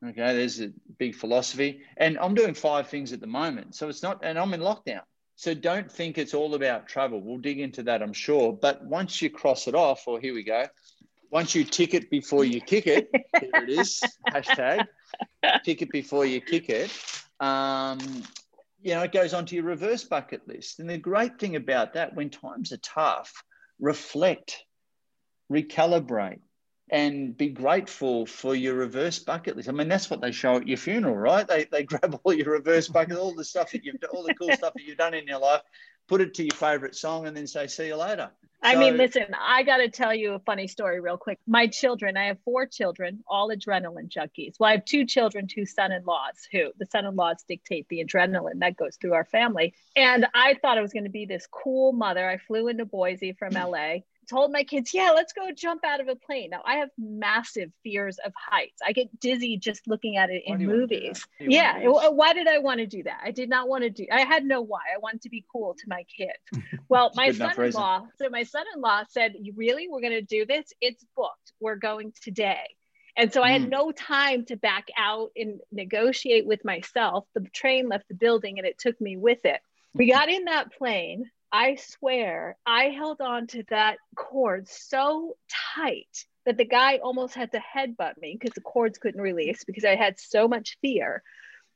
Okay, 0.03 0.35
there's 0.35 0.59
a 0.61 0.71
big 0.97 1.15
philosophy. 1.15 1.81
And 1.95 2.17
I'm 2.17 2.33
doing 2.33 2.53
five 2.53 2.87
things 2.87 3.13
at 3.13 3.19
the 3.19 3.27
moment. 3.27 3.75
So 3.75 3.89
it's 3.89 4.03
not, 4.03 4.23
and 4.23 4.37
I'm 4.37 4.53
in 4.53 4.61
lockdown. 4.61 5.01
So 5.37 5.53
don't 5.53 5.89
think 5.89 6.17
it's 6.17 6.33
all 6.33 6.55
about 6.55 6.87
travel. 6.87 7.21
We'll 7.21 7.37
dig 7.37 7.59
into 7.59 7.83
that, 7.83 8.01
I'm 8.01 8.11
sure. 8.11 8.51
But 8.51 8.83
once 8.83 9.21
you 9.21 9.29
cross 9.29 9.67
it 9.67 9.75
off, 9.75 10.07
or 10.07 10.19
here 10.19 10.33
we 10.33 10.43
go, 10.43 10.65
once 11.29 11.53
you 11.53 11.63
tick 11.63 11.93
it 11.93 12.09
before 12.09 12.43
you 12.43 12.59
kick 12.59 12.87
it, 12.87 13.07
here 13.39 13.51
it 13.53 13.69
is, 13.69 14.01
hashtag, 14.27 14.87
tick 15.63 15.83
it 15.83 15.91
before 15.91 16.25
you 16.25 16.41
kick 16.41 16.69
it. 16.69 16.91
Um, 17.39 17.99
you 18.81 18.95
know, 18.95 19.03
it 19.03 19.11
goes 19.11 19.35
onto 19.35 19.55
your 19.55 19.65
reverse 19.65 20.03
bucket 20.03 20.47
list. 20.47 20.79
And 20.79 20.89
the 20.89 20.97
great 20.97 21.37
thing 21.37 21.55
about 21.55 21.93
that, 21.93 22.15
when 22.15 22.31
times 22.31 22.71
are 22.71 22.77
tough, 22.77 23.43
reflect, 23.79 24.63
recalibrate, 25.51 26.39
and 26.89 27.35
be 27.35 27.49
grateful 27.49 28.25
for 28.25 28.55
your 28.55 28.75
reverse 28.75 29.19
bucket 29.19 29.57
list. 29.57 29.69
I 29.69 29.73
mean, 29.73 29.89
that's 29.89 30.09
what 30.09 30.21
they 30.21 30.31
show 30.31 30.55
at 30.57 30.67
your 30.67 30.77
funeral, 30.77 31.15
right? 31.15 31.47
They, 31.47 31.65
they 31.65 31.83
grab 31.83 32.19
all 32.23 32.33
your 32.33 32.51
reverse 32.51 32.87
bucket, 32.87 33.17
all 33.17 33.33
the 33.33 33.43
stuff 33.43 33.71
that 33.71 33.83
you've 33.83 33.99
done, 33.99 34.11
all 34.13 34.23
the 34.23 34.35
cool 34.35 34.51
stuff 34.53 34.73
that 34.73 34.83
you've 34.83 34.97
done 34.97 35.13
in 35.13 35.27
your 35.27 35.39
life, 35.39 35.61
put 36.07 36.21
it 36.21 36.33
to 36.35 36.43
your 36.43 36.55
favorite 36.55 36.95
song, 36.95 37.27
and 37.27 37.35
then 37.35 37.47
say, 37.47 37.67
see 37.67 37.87
you 37.87 37.95
later. 37.95 38.31
I 38.63 38.75
mean, 38.75 38.97
listen, 38.97 39.27
I 39.39 39.63
got 39.63 39.77
to 39.77 39.89
tell 39.89 40.15
you 40.15 40.33
a 40.33 40.39
funny 40.39 40.67
story 40.67 40.99
real 40.99 41.17
quick. 41.17 41.37
My 41.45 41.67
children, 41.67 42.17
I 42.17 42.25
have 42.25 42.39
four 42.43 42.65
children, 42.65 43.23
all 43.27 43.49
adrenaline 43.49 44.09
junkies. 44.09 44.55
Well, 44.59 44.69
I 44.69 44.73
have 44.73 44.85
two 44.85 45.05
children, 45.05 45.47
two 45.47 45.65
son 45.65 45.91
in 45.91 46.03
laws, 46.05 46.47
who 46.51 46.71
the 46.79 46.87
son 46.87 47.05
in 47.05 47.15
laws 47.15 47.43
dictate 47.47 47.87
the 47.87 48.03
adrenaline 48.03 48.59
that 48.59 48.75
goes 48.75 48.95
through 48.95 49.13
our 49.13 49.25
family. 49.25 49.75
And 49.95 50.25
I 50.33 50.55
thought 50.55 50.77
I 50.77 50.81
was 50.81 50.91
going 50.91 51.03
to 51.03 51.11
be 51.11 51.25
this 51.25 51.47
cool 51.47 51.93
mother. 51.93 52.27
I 52.27 52.37
flew 52.37 52.67
into 52.67 52.85
Boise 52.85 53.33
from 53.33 53.53
LA. 53.53 53.97
Told 54.29 54.51
my 54.51 54.63
kids, 54.63 54.93
yeah, 54.93 55.11
let's 55.15 55.31
go 55.31 55.51
jump 55.55 55.85
out 55.85 56.01
of 56.01 56.09
a 56.09 56.15
plane. 56.15 56.49
Now, 56.49 56.61
I 56.65 56.75
have 56.77 56.89
massive 56.97 57.71
fears 57.83 58.17
of 58.25 58.33
heights. 58.35 58.81
I 58.85 58.91
get 58.91 59.17
dizzy 59.21 59.57
just 59.57 59.87
looking 59.87 60.17
at 60.17 60.29
it 60.29 60.43
in 60.45 60.57
do 60.57 60.63
you 60.63 60.69
wanna 60.69 60.87
do 60.87 60.95
movies. 60.95 61.19
that? 61.19 61.27
Why 61.39 61.45
do 61.45 61.45
you 61.45 61.49
wanna 61.49 61.55
Yeah. 61.55 61.73
do 61.73 61.79
this? 61.79 61.93
w- 62.01 62.15
Why 62.17 62.33
did 62.33 62.47
I 62.47 62.57
want 62.59 62.79
to 62.79 62.87
do 62.87 63.03
that? 63.03 63.21
I 63.23 63.31
did 63.31 63.49
not 63.49 63.69
want 63.69 63.83
to 63.83 63.89
do. 63.89 64.05
I 64.11 64.21
had 64.25 64.43
no 64.45 64.61
why. 64.61 64.81
I 64.93 64.97
wanted 64.97 65.21
to 65.21 65.29
be 65.29 65.45
cool 65.51 65.75
to 65.75 65.83
my 65.87 66.03
kids. 66.03 66.31
Well, 66.89 67.11
my 67.15 67.27
good 67.27 67.35
enough 67.37 67.57
reason. 67.57 67.73
son-in-law. 67.73 68.07
So 68.17 68.29
my 68.29 68.43
son-in-law 68.43 69.03
said, 69.09 69.35
"You 69.41 69.53
really? 69.55 69.87
We're 69.89 69.99
going 70.01 70.13
to 70.13 70.21
do 70.21 70.45
this? 70.45 70.71
It's 70.79 71.03
booked. 71.17 71.51
We're 71.59 71.75
going 71.75 72.13
today." 72.21 72.63
And 73.17 73.33
so 73.33 73.41
I 73.43 73.51
had 73.51 73.63
Mm. 73.63 73.69
no 73.69 73.91
time 73.91 74.45
to 74.45 74.55
back 74.55 74.87
out 74.97 75.31
and 75.35 75.59
negotiate 75.71 76.45
with 76.45 76.63
myself. 76.63 77.25
The 77.33 77.41
train 77.49 77.89
left 77.89 78.07
the 78.07 78.13
building, 78.13 78.57
and 78.59 78.67
it 78.67 78.77
took 78.77 78.99
me 79.01 79.17
with 79.17 79.43
it. 79.45 79.59
We 79.93 80.07
got 80.11 80.29
in 80.29 80.45
that 80.45 80.71
plane. 80.77 81.29
I 81.51 81.75
swear, 81.75 82.57
I 82.65 82.85
held 82.85 83.21
on 83.21 83.47
to 83.47 83.63
that 83.69 83.97
cord 84.15 84.67
so 84.67 85.37
tight 85.75 86.25
that 86.45 86.57
the 86.57 86.65
guy 86.65 86.97
almost 86.97 87.35
had 87.35 87.51
to 87.51 87.59
headbutt 87.59 88.17
me 88.17 88.37
because 88.39 88.53
the 88.53 88.61
cords 88.61 88.97
couldn't 88.97 89.21
release 89.21 89.63
because 89.63 89.85
I 89.85 89.95
had 89.95 90.19
so 90.19 90.47
much 90.47 90.77
fear. 90.81 91.23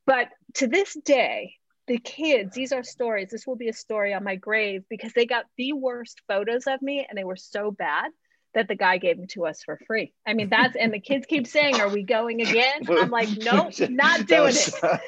But 0.06 0.30
to 0.56 0.68
this 0.68 0.94
day, 0.94 1.56
the 1.88 1.98
kids, 1.98 2.56
these 2.56 2.72
are 2.72 2.84
stories. 2.84 3.30
This 3.30 3.48
will 3.48 3.56
be 3.56 3.70
a 3.70 3.74
story 3.74 4.14
on 4.14 4.24
my 4.24 4.36
grave 4.36 4.84
because 4.90 5.14
they 5.14 5.26
got 5.26 5.46
the 5.58 5.74
worst 5.74 6.22
photos 6.28 6.68
of 6.68 6.82
me 6.82 7.06
and 7.08 7.18
they 7.18 7.24
were 7.24 7.36
so 7.36 7.72
bad 7.72 8.12
that 8.54 8.68
the 8.68 8.76
guy 8.76 8.98
gave 8.98 9.18
them 9.18 9.28
to 9.28 9.46
us 9.46 9.64
for 9.64 9.80
free. 9.88 10.14
I 10.28 10.34
mean, 10.34 10.50
that's, 10.50 10.76
and 10.76 10.94
the 10.94 11.00
kids 11.00 11.26
keep 11.26 11.48
saying, 11.48 11.80
Are 11.80 11.90
we 11.90 12.04
going 12.04 12.42
again? 12.42 12.82
I'm 12.90 13.10
like, 13.10 13.30
Nope, 13.42 13.74
not 13.90 14.28
doing 14.28 14.50
it. 14.50 14.54
so- 14.54 15.00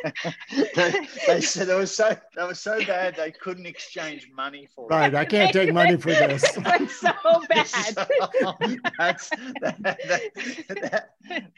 they, 0.75 1.07
they 1.27 1.41
said 1.41 1.67
they 1.67 1.75
were 1.75 1.85
so 1.85 2.15
that 2.35 2.47
was 2.47 2.59
so 2.59 2.83
bad 2.85 3.15
they 3.15 3.31
couldn't 3.31 3.65
exchange 3.65 4.29
money 4.35 4.67
for 4.75 4.85
it. 4.85 4.93
Right. 4.95 5.13
I 5.15 5.25
can't 5.25 5.51
take 5.51 5.73
money 5.73 5.97
for 5.97 6.09
this. 6.09 6.43
It 6.57 6.89
so 6.89 7.11
bad. 7.49 7.67
So, 7.67 8.53
that's 8.97 9.29
that, 9.61 9.77
that, 9.81 10.21
that- 10.81 11.09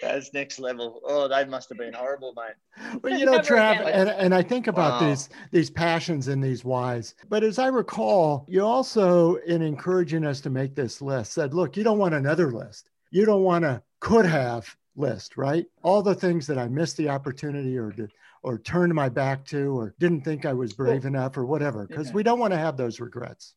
that's 0.02 0.34
next 0.34 0.60
level. 0.60 1.02
Oh, 1.06 1.28
they 1.28 1.44
must 1.46 1.70
have 1.70 1.78
been 1.78 1.94
horrible, 1.94 2.34
mate. 2.36 3.02
Well, 3.02 3.18
you 3.18 3.26
know, 3.26 3.40
Trav, 3.40 3.84
and, 3.86 4.10
and 4.10 4.34
I 4.36 4.42
think 4.44 4.68
about 4.68 5.02
Wow. 5.02 5.10
these 5.10 5.30
these 5.52 5.70
passions 5.70 6.28
and 6.28 6.44
these 6.44 6.64
whys. 6.64 7.16
But 7.30 7.44
as 7.44 7.58
I 7.58 7.68
recall, 7.68 8.46
you 8.48 8.64
also, 8.64 9.36
in 9.48 9.62
encouraging 9.62 10.24
us 10.26 10.40
to 10.42 10.50
make 10.50 10.76
this 10.76 11.02
list, 11.02 11.34
said, 11.34 11.54
"Look, 11.54 11.75
you 11.78 11.84
don't 11.84 12.00
want 12.00 12.14
another 12.14 12.52
list. 12.52 12.90
You 13.12 13.26
don't 13.26 13.44
want 13.44 13.66
a 13.66 13.82
could 14.00 14.26
have 14.26 14.76
list, 14.96 15.38
right? 15.38 15.66
All 15.84 16.02
the 16.02 16.16
things 16.16 16.48
that 16.48 16.58
I 16.58 16.68
missed 16.68 16.98
the 16.98 17.10
opportunity 17.10 17.78
or 17.78 17.92
did, 17.92 18.12
or 18.44 18.58
turned 18.60 18.94
my 18.94 19.10
back 19.10 19.46
to, 19.46 19.78
or 19.78 19.96
didn't 20.00 20.22
think 20.22 20.46
I 20.46 20.54
was 20.54 20.74
brave 20.74 21.06
enough, 21.06 21.38
or 21.38 21.46
whatever, 21.46 21.88
because 21.88 22.08
Yeah. 22.10 22.14
we 22.14 22.24
don't 22.24 22.40
want 22.40 22.54
to 22.54 22.58
have 22.58 22.78
those 22.78 23.00
regrets." 23.00 23.56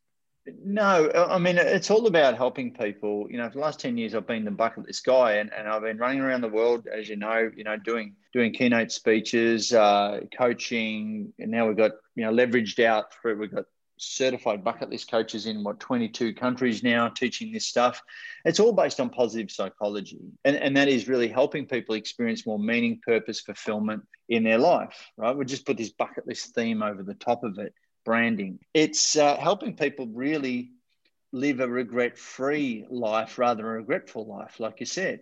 No, 0.65 1.11
I 1.11 1.35
I 1.35 1.39
mean, 1.39 1.59
it's 1.59 1.91
all 1.91 2.07
about 2.07 2.37
helping 2.37 2.73
people. 2.73 3.27
You 3.31 3.37
know, 3.37 3.49
for 3.49 3.55
the 3.55 3.61
last 3.61 3.81
10 3.81 3.99
years, 3.99 4.15
I've 4.15 4.27
been 4.27 4.47
the 4.47 4.51
bucket 4.51 4.87
list 4.87 5.05
guy 5.05 5.33
and, 5.35 5.53
and 5.53 5.69
I've 5.69 5.83
been 5.83 5.99
running 5.99 6.21
around 6.21 6.41
the 6.41 6.49
world, 6.49 6.87
as 6.87 7.07
you 7.09 7.17
know, 7.17 7.51
you 7.55 7.65
know, 7.65 7.77
doing, 7.77 8.17
doing 8.33 8.53
keynote 8.55 8.91
speeches, 8.91 9.75
uh, 9.75 10.21
coaching, 10.37 11.35
and 11.39 11.51
now 11.51 11.69
we've 11.69 11.77
got, 11.77 11.93
you 12.15 12.25
know, 12.25 12.33
leveraged 12.33 12.83
out 12.83 13.13
through, 13.13 13.37
we've 13.39 13.55
got 13.55 13.67
certified 14.01 14.65
bucket 14.65 14.91
list 14.91 15.11
coaches 15.11 15.47
in 15.47 15.63
what 15.63 15.81
22 15.81 16.35
countries 16.35 16.83
now 16.83 17.09
teaching 17.09 17.53
this 17.53 17.67
stuff. 17.67 18.03
It's 18.45 18.61
all 18.61 18.73
based 18.73 19.01
on 19.01 19.11
positive 19.11 19.51
psychology. 19.51 20.21
And, 20.45 20.57
and 20.57 20.77
that 20.77 20.89
is 20.89 21.09
really 21.09 21.29
helping 21.29 21.67
people 21.67 21.95
experience 21.95 22.47
more 22.47 22.59
meaning, 22.59 23.01
purpose, 23.05 23.41
fulfillment 23.41 24.03
in 24.29 24.45
their 24.45 24.59
life, 24.59 25.11
right? 25.17 25.37
We 25.37 25.45
just 25.45 25.67
put 25.67 25.77
this 25.77 25.91
bucket 25.91 26.27
list 26.27 26.55
theme 26.55 26.83
over 26.83 27.03
the 27.03 27.15
top 27.15 27.45
of 27.45 27.59
it, 27.59 27.75
branding. 28.05 28.59
It's 28.75 29.17
uh, 29.17 29.37
helping 29.37 29.77
people 29.77 30.07
really 30.07 30.73
live 31.33 31.61
a 31.61 31.69
regret 31.69 32.19
free 32.19 32.87
life 32.91 33.39
rather 33.39 33.63
than 33.63 33.67
a 33.67 33.75
regretful 33.75 34.27
life, 34.27 34.61
like 34.61 34.81
you 34.81 34.87
said. 34.87 35.21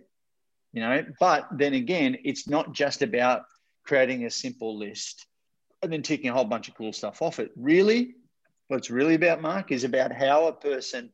You 0.73 0.81
know, 0.81 1.05
but 1.19 1.47
then 1.51 1.73
again, 1.73 2.17
it's 2.23 2.47
not 2.47 2.73
just 2.73 3.01
about 3.01 3.43
creating 3.83 4.25
a 4.25 4.29
simple 4.29 4.77
list 4.77 5.25
and 5.81 5.91
then 5.91 6.01
ticking 6.01 6.29
a 6.29 6.33
whole 6.33 6.45
bunch 6.45 6.67
of 6.67 6.75
cool 6.75 6.93
stuff 6.93 7.21
off 7.21 7.39
it. 7.39 7.51
Really, 7.55 8.15
what 8.67 8.77
it's 8.77 8.89
really 8.89 9.15
about, 9.15 9.41
Mark, 9.41 9.71
is 9.71 9.83
about 9.83 10.11
how 10.11 10.47
a 10.47 10.53
person 10.53 11.11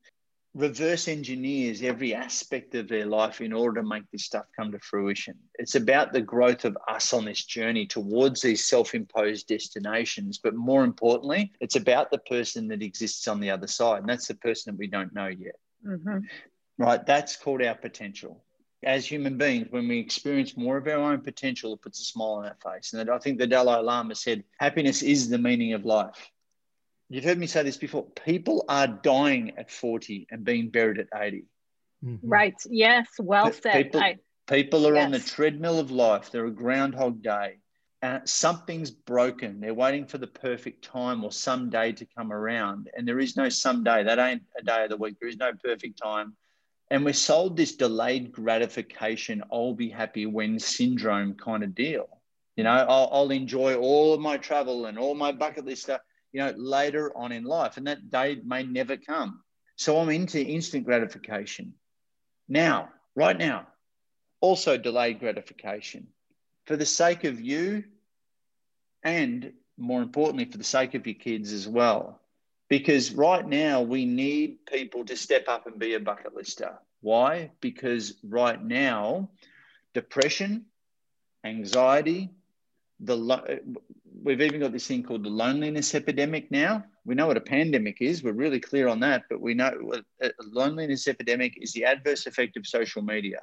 reverse 0.55 1.07
engineers 1.07 1.81
every 1.81 2.13
aspect 2.13 2.75
of 2.75 2.87
their 2.87 3.07
life 3.07 3.41
in 3.41 3.51
order 3.51 3.81
to 3.81 3.87
make 3.87 4.03
this 4.11 4.25
stuff 4.25 4.45
come 4.55 4.71
to 4.71 4.79
fruition. 4.79 5.35
It's 5.55 5.75
about 5.75 6.13
the 6.13 6.21
growth 6.21 6.63
of 6.63 6.77
us 6.87 7.11
on 7.11 7.25
this 7.25 7.43
journey 7.43 7.87
towards 7.87 8.41
these 8.41 8.65
self 8.65 8.93
imposed 8.93 9.47
destinations. 9.47 10.37
But 10.37 10.55
more 10.55 10.83
importantly, 10.83 11.51
it's 11.59 11.75
about 11.75 12.11
the 12.11 12.19
person 12.19 12.67
that 12.67 12.83
exists 12.83 13.27
on 13.27 13.39
the 13.39 13.49
other 13.49 13.67
side. 13.67 14.01
And 14.01 14.09
that's 14.09 14.27
the 14.27 14.35
person 14.35 14.73
that 14.73 14.79
we 14.79 14.87
don't 14.87 15.13
know 15.13 15.27
yet. 15.27 15.55
Mm-hmm. 15.85 16.19
Right? 16.77 17.05
That's 17.05 17.35
called 17.35 17.63
our 17.63 17.75
potential. 17.75 18.43
As 18.83 19.05
human 19.05 19.37
beings, 19.37 19.67
when 19.69 19.87
we 19.87 19.97
experience 19.97 20.57
more 20.57 20.75
of 20.77 20.87
our 20.87 20.97
own 20.97 21.21
potential, 21.21 21.73
it 21.73 21.81
puts 21.81 22.01
a 22.01 22.03
smile 22.03 22.33
on 22.33 22.45
our 22.45 22.73
face. 22.73 22.91
And 22.93 23.09
I 23.09 23.17
think 23.17 23.39
the 23.39 23.47
Dalai 23.47 23.81
Lama 23.81 24.13
said, 24.13 24.43
happiness 24.59 25.01
is 25.01 25.29
the 25.29 25.37
meaning 25.37 25.71
of 25.73 25.85
life 25.85 26.29
you've 27.13 27.23
heard 27.23 27.37
me 27.37 27.45
say 27.45 27.61
this 27.61 27.77
before. 27.77 28.05
People 28.25 28.65
are 28.67 28.87
dying 28.87 29.53
at 29.57 29.69
40 29.69 30.27
and 30.31 30.43
being 30.43 30.69
buried 30.69 30.97
at 30.97 31.07
80 31.15 31.45
mm-hmm. 32.03 32.27
right. 32.27 32.55
Yes. 32.69 33.07
Well 33.19 33.53
said. 33.53 33.73
people, 33.73 34.01
I, 34.01 34.17
people 34.47 34.87
are 34.87 34.95
yes. 34.95 35.05
on 35.05 35.11
the 35.11 35.19
treadmill 35.19 35.79
of 35.79 35.91
life. 35.91 36.31
They're 36.31 36.47
a 36.47 36.51
groundhog 36.51 37.21
day. 37.21 37.57
Uh, 38.01 38.19
something's 38.25 38.89
broken. 38.89 39.61
They're 39.61 39.75
waiting 39.75 40.07
for 40.07 40.17
the 40.17 40.27
perfect 40.27 40.83
time 40.83 41.23
or 41.23 41.31
some 41.31 41.69
day 41.69 41.91
to 41.93 42.05
come 42.17 42.33
around. 42.33 42.89
And 42.97 43.07
there 43.07 43.19
is 43.19 43.37
no 43.37 43.47
someday 43.47 44.03
that 44.03 44.19
ain't 44.19 44.41
a 44.59 44.63
day 44.63 44.83
of 44.83 44.89
the 44.89 44.97
week. 44.97 45.17
There 45.19 45.29
is 45.29 45.37
no 45.37 45.51
perfect 45.63 46.01
time. 46.01 46.35
And 46.89 47.05
we're 47.05 47.13
sold 47.13 47.55
this 47.55 47.75
delayed 47.75 48.31
gratification 48.31 49.41
i'll 49.51 49.73
be 49.73 49.89
happy 49.89 50.25
when 50.25 50.59
syndrome 50.59 51.35
kind 51.35 51.63
of 51.63 51.75
deal. 51.75 52.07
You 52.57 52.63
know 52.65 52.71
I'll, 52.71 53.09
I'll 53.11 53.31
enjoy 53.31 53.75
all 53.75 54.13
of 54.13 54.19
my 54.19 54.37
travel 54.37 54.87
and 54.87 54.99
all 54.99 55.15
my 55.15 55.31
bucket 55.31 55.65
list 55.65 55.83
stuff 55.83 56.01
you 56.33 56.41
know, 56.41 56.53
later 56.57 57.15
on 57.15 57.31
in 57.31 57.45
life. 57.45 57.77
And 57.77 57.87
that 57.87 58.09
day 58.09 58.39
may 58.43 58.63
never 58.63 58.97
come. 58.97 59.41
So 59.77 59.99
I'm 59.99 60.09
into 60.09 60.43
instant 60.43 60.85
gratification. 60.85 61.73
Now, 62.49 62.89
right 63.15 63.37
now, 63.37 63.67
also 64.41 64.77
delayed 64.77 65.19
gratification 65.19 66.07
for 66.65 66.75
the 66.75 66.85
sake 66.85 67.23
of 67.23 67.39
you 67.39 67.85
and 69.03 69.53
more 69.77 70.01
importantly, 70.01 70.45
for 70.45 70.57
the 70.57 70.63
sake 70.63 70.93
of 70.93 71.05
your 71.05 71.15
kids 71.15 71.51
as 71.51 71.67
well. 71.67 72.19
Because 72.69 73.13
right 73.13 73.45
now 73.45 73.81
we 73.81 74.05
need 74.05 74.65
people 74.65 75.05
to 75.05 75.15
step 75.15 75.47
up 75.47 75.67
and 75.67 75.79
be 75.79 75.93
a 75.93 75.99
bucket 75.99 76.33
lister. 76.35 76.79
Why? 77.01 77.51
Because 77.59 78.13
right 78.23 78.61
now, 78.61 79.29
depression, 79.93 80.65
anxiety, 81.43 82.31
the 82.99 83.61
we've 84.23 84.41
even 84.41 84.61
got 84.61 84.71
this 84.71 84.87
thing 84.87 85.03
called 85.03 85.23
the 85.23 85.29
loneliness 85.29 85.93
epidemic 85.93 86.49
now. 86.49 86.83
We 87.05 87.15
know 87.15 87.27
what 87.27 87.37
a 87.37 87.41
pandemic 87.41 87.97
is. 88.01 88.23
We're 88.23 88.31
really 88.31 88.59
clear 88.59 88.87
on 88.87 89.01
that, 89.01 89.23
but 89.29 89.41
we 89.41 89.53
know 89.53 89.71
a 90.21 90.31
loneliness 90.41 91.07
epidemic 91.07 91.57
is 91.61 91.73
the 91.73 91.85
adverse 91.85 92.25
effect 92.25 92.55
of 92.55 92.65
social 92.65 93.01
media. 93.01 93.39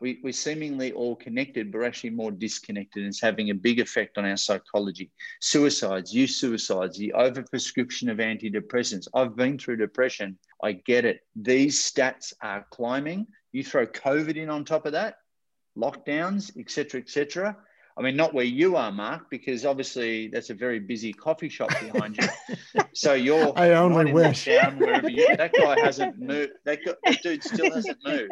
We, 0.00 0.20
we're 0.22 0.32
seemingly 0.32 0.92
all 0.92 1.16
connected, 1.16 1.72
but 1.72 1.78
we're 1.78 1.86
actually 1.86 2.10
more 2.10 2.30
disconnected, 2.30 3.02
and 3.02 3.08
it's 3.08 3.20
having 3.20 3.50
a 3.50 3.54
big 3.54 3.80
effect 3.80 4.16
on 4.16 4.26
our 4.26 4.36
psychology. 4.36 5.10
Suicides, 5.40 6.14
youth 6.14 6.30
suicides, 6.30 6.96
the 6.96 7.14
overprescription 7.16 8.08
of 8.08 8.18
antidepressants. 8.18 9.08
I've 9.12 9.34
been 9.34 9.58
through 9.58 9.78
depression. 9.78 10.38
I 10.62 10.72
get 10.72 11.04
it. 11.04 11.20
These 11.34 11.82
stats 11.82 12.32
are 12.42 12.64
climbing. 12.70 13.26
You 13.50 13.64
throw 13.64 13.86
COVID 13.86 14.36
in 14.36 14.50
on 14.50 14.64
top 14.64 14.86
of 14.86 14.92
that, 14.92 15.16
lockdowns, 15.76 16.56
etc., 16.56 17.00
etc 17.00 17.56
I 17.98 18.02
mean, 18.02 18.14
not 18.14 18.32
where 18.32 18.44
you 18.44 18.76
are, 18.76 18.92
Mark, 18.92 19.28
because 19.28 19.66
obviously 19.66 20.28
that's 20.28 20.50
a 20.50 20.54
very 20.54 20.78
busy 20.78 21.12
coffee 21.12 21.48
shop 21.48 21.70
behind 21.80 22.16
you. 22.16 22.82
so 22.94 23.14
you're 23.14 23.52
I 23.58 23.72
only 23.72 24.12
wish 24.12 24.44
down 24.44 24.78
wherever 24.78 25.10
you. 25.10 25.36
That 25.36 25.52
guy 25.52 25.80
hasn't 25.84 26.16
moved. 26.16 26.52
That, 26.64 26.78
guy, 26.84 26.92
that 27.04 27.22
dude 27.22 27.42
still 27.42 27.74
hasn't 27.74 27.98
moved. 28.04 28.30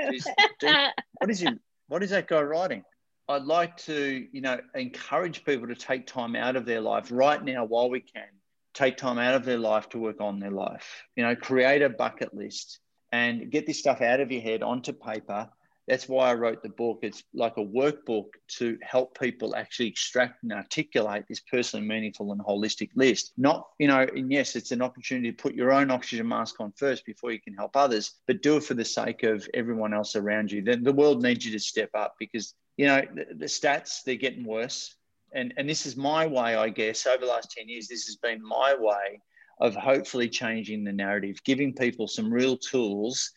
Dude, 0.60 0.72
what 1.14 1.30
is 1.30 1.40
he? 1.40 1.48
What 1.88 2.04
is 2.04 2.10
that 2.10 2.28
guy 2.28 2.42
writing? 2.42 2.84
I'd 3.28 3.42
like 3.42 3.76
to, 3.78 4.26
you 4.30 4.40
know, 4.40 4.60
encourage 4.76 5.44
people 5.44 5.66
to 5.66 5.74
take 5.74 6.06
time 6.06 6.36
out 6.36 6.54
of 6.54 6.64
their 6.64 6.80
life 6.80 7.08
right 7.10 7.42
now 7.44 7.64
while 7.64 7.90
we 7.90 8.00
can. 8.00 8.28
Take 8.72 8.96
time 8.96 9.18
out 9.18 9.34
of 9.34 9.44
their 9.44 9.58
life 9.58 9.88
to 9.90 9.98
work 9.98 10.20
on 10.20 10.38
their 10.38 10.52
life. 10.52 11.02
You 11.16 11.24
know, 11.24 11.34
create 11.34 11.82
a 11.82 11.88
bucket 11.88 12.32
list 12.32 12.78
and 13.10 13.50
get 13.50 13.66
this 13.66 13.80
stuff 13.80 14.00
out 14.00 14.20
of 14.20 14.30
your 14.30 14.42
head 14.42 14.62
onto 14.62 14.92
paper 14.92 15.48
that's 15.88 16.08
why 16.08 16.30
I 16.30 16.34
wrote 16.34 16.62
the 16.62 16.68
book. 16.68 17.00
It's 17.02 17.22
like 17.32 17.56
a 17.58 17.64
workbook 17.64 18.26
to 18.58 18.76
help 18.82 19.18
people 19.18 19.54
actually 19.54 19.86
extract 19.86 20.42
and 20.42 20.52
articulate 20.52 21.24
this 21.28 21.40
personally 21.40 21.86
meaningful 21.86 22.32
and 22.32 22.40
holistic 22.40 22.90
list. 22.96 23.32
Not, 23.36 23.68
you 23.78 23.86
know, 23.86 24.00
and 24.00 24.30
yes, 24.30 24.56
it's 24.56 24.72
an 24.72 24.82
opportunity 24.82 25.30
to 25.30 25.36
put 25.36 25.54
your 25.54 25.72
own 25.72 25.92
oxygen 25.92 26.26
mask 26.26 26.60
on 26.60 26.72
first 26.72 27.06
before 27.06 27.30
you 27.30 27.40
can 27.40 27.54
help 27.54 27.76
others, 27.76 28.14
but 28.26 28.42
do 28.42 28.56
it 28.56 28.64
for 28.64 28.74
the 28.74 28.84
sake 28.84 29.22
of 29.22 29.48
everyone 29.54 29.94
else 29.94 30.16
around 30.16 30.50
you. 30.50 30.60
Then 30.60 30.82
the 30.82 30.92
world 30.92 31.22
needs 31.22 31.46
you 31.46 31.52
to 31.52 31.60
step 31.60 31.90
up 31.94 32.16
because, 32.18 32.54
you 32.76 32.86
know, 32.86 33.02
the, 33.14 33.26
the 33.36 33.46
stats, 33.46 34.02
they're 34.02 34.16
getting 34.16 34.44
worse. 34.44 34.96
And, 35.34 35.54
and 35.56 35.68
this 35.68 35.86
is 35.86 35.96
my 35.96 36.26
way, 36.26 36.56
I 36.56 36.68
guess, 36.68 37.06
over 37.06 37.24
the 37.24 37.30
last 37.30 37.52
10 37.52 37.68
years, 37.68 37.86
this 37.86 38.06
has 38.06 38.16
been 38.16 38.42
my 38.42 38.74
way 38.76 39.20
of 39.60 39.74
hopefully 39.76 40.28
changing 40.28 40.82
the 40.82 40.92
narrative, 40.92 41.42
giving 41.44 41.72
people 41.72 42.08
some 42.08 42.32
real 42.32 42.56
tools 42.56 43.30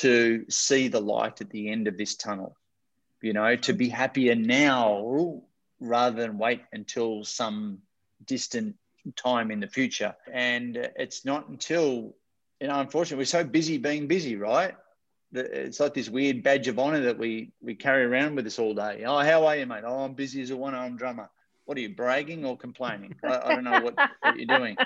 to 0.00 0.46
see 0.48 0.88
the 0.88 1.00
light 1.00 1.40
at 1.40 1.50
the 1.50 1.70
end 1.70 1.86
of 1.86 1.98
this 1.98 2.16
tunnel, 2.16 2.56
you 3.20 3.32
know, 3.32 3.56
to 3.56 3.72
be 3.72 3.88
happier 3.88 4.34
now 4.34 5.42
rather 5.80 6.22
than 6.22 6.38
wait 6.38 6.62
until 6.72 7.24
some 7.24 7.78
distant 8.24 8.76
time 9.16 9.50
in 9.50 9.60
the 9.60 9.66
future. 9.66 10.14
And 10.32 10.76
it's 10.76 11.24
not 11.24 11.48
until, 11.48 12.14
you 12.60 12.68
know, 12.68 12.80
unfortunately, 12.80 13.20
we're 13.22 13.26
so 13.26 13.44
busy 13.44 13.76
being 13.78 14.06
busy, 14.06 14.36
right? 14.36 14.74
It's 15.34 15.80
like 15.80 15.94
this 15.94 16.08
weird 16.08 16.42
badge 16.42 16.68
of 16.68 16.78
honor 16.78 17.00
that 17.00 17.18
we 17.18 17.52
we 17.60 17.74
carry 17.74 18.04
around 18.04 18.36
with 18.36 18.46
us 18.46 18.58
all 18.58 18.74
day. 18.74 19.04
Oh, 19.06 19.18
how 19.18 19.46
are 19.46 19.56
you, 19.56 19.66
mate? 19.66 19.84
Oh, 19.86 20.04
I'm 20.04 20.14
busy 20.14 20.42
as 20.42 20.50
a 20.50 20.56
one-armed 20.56 20.98
drummer. 20.98 21.30
What 21.64 21.78
are 21.78 21.80
you 21.80 21.94
bragging 21.94 22.44
or 22.44 22.56
complaining? 22.56 23.14
I, 23.24 23.38
I 23.38 23.54
don't 23.54 23.64
know 23.64 23.80
what, 23.80 23.94
what 24.22 24.36
you're 24.36 24.58
doing, 24.58 24.76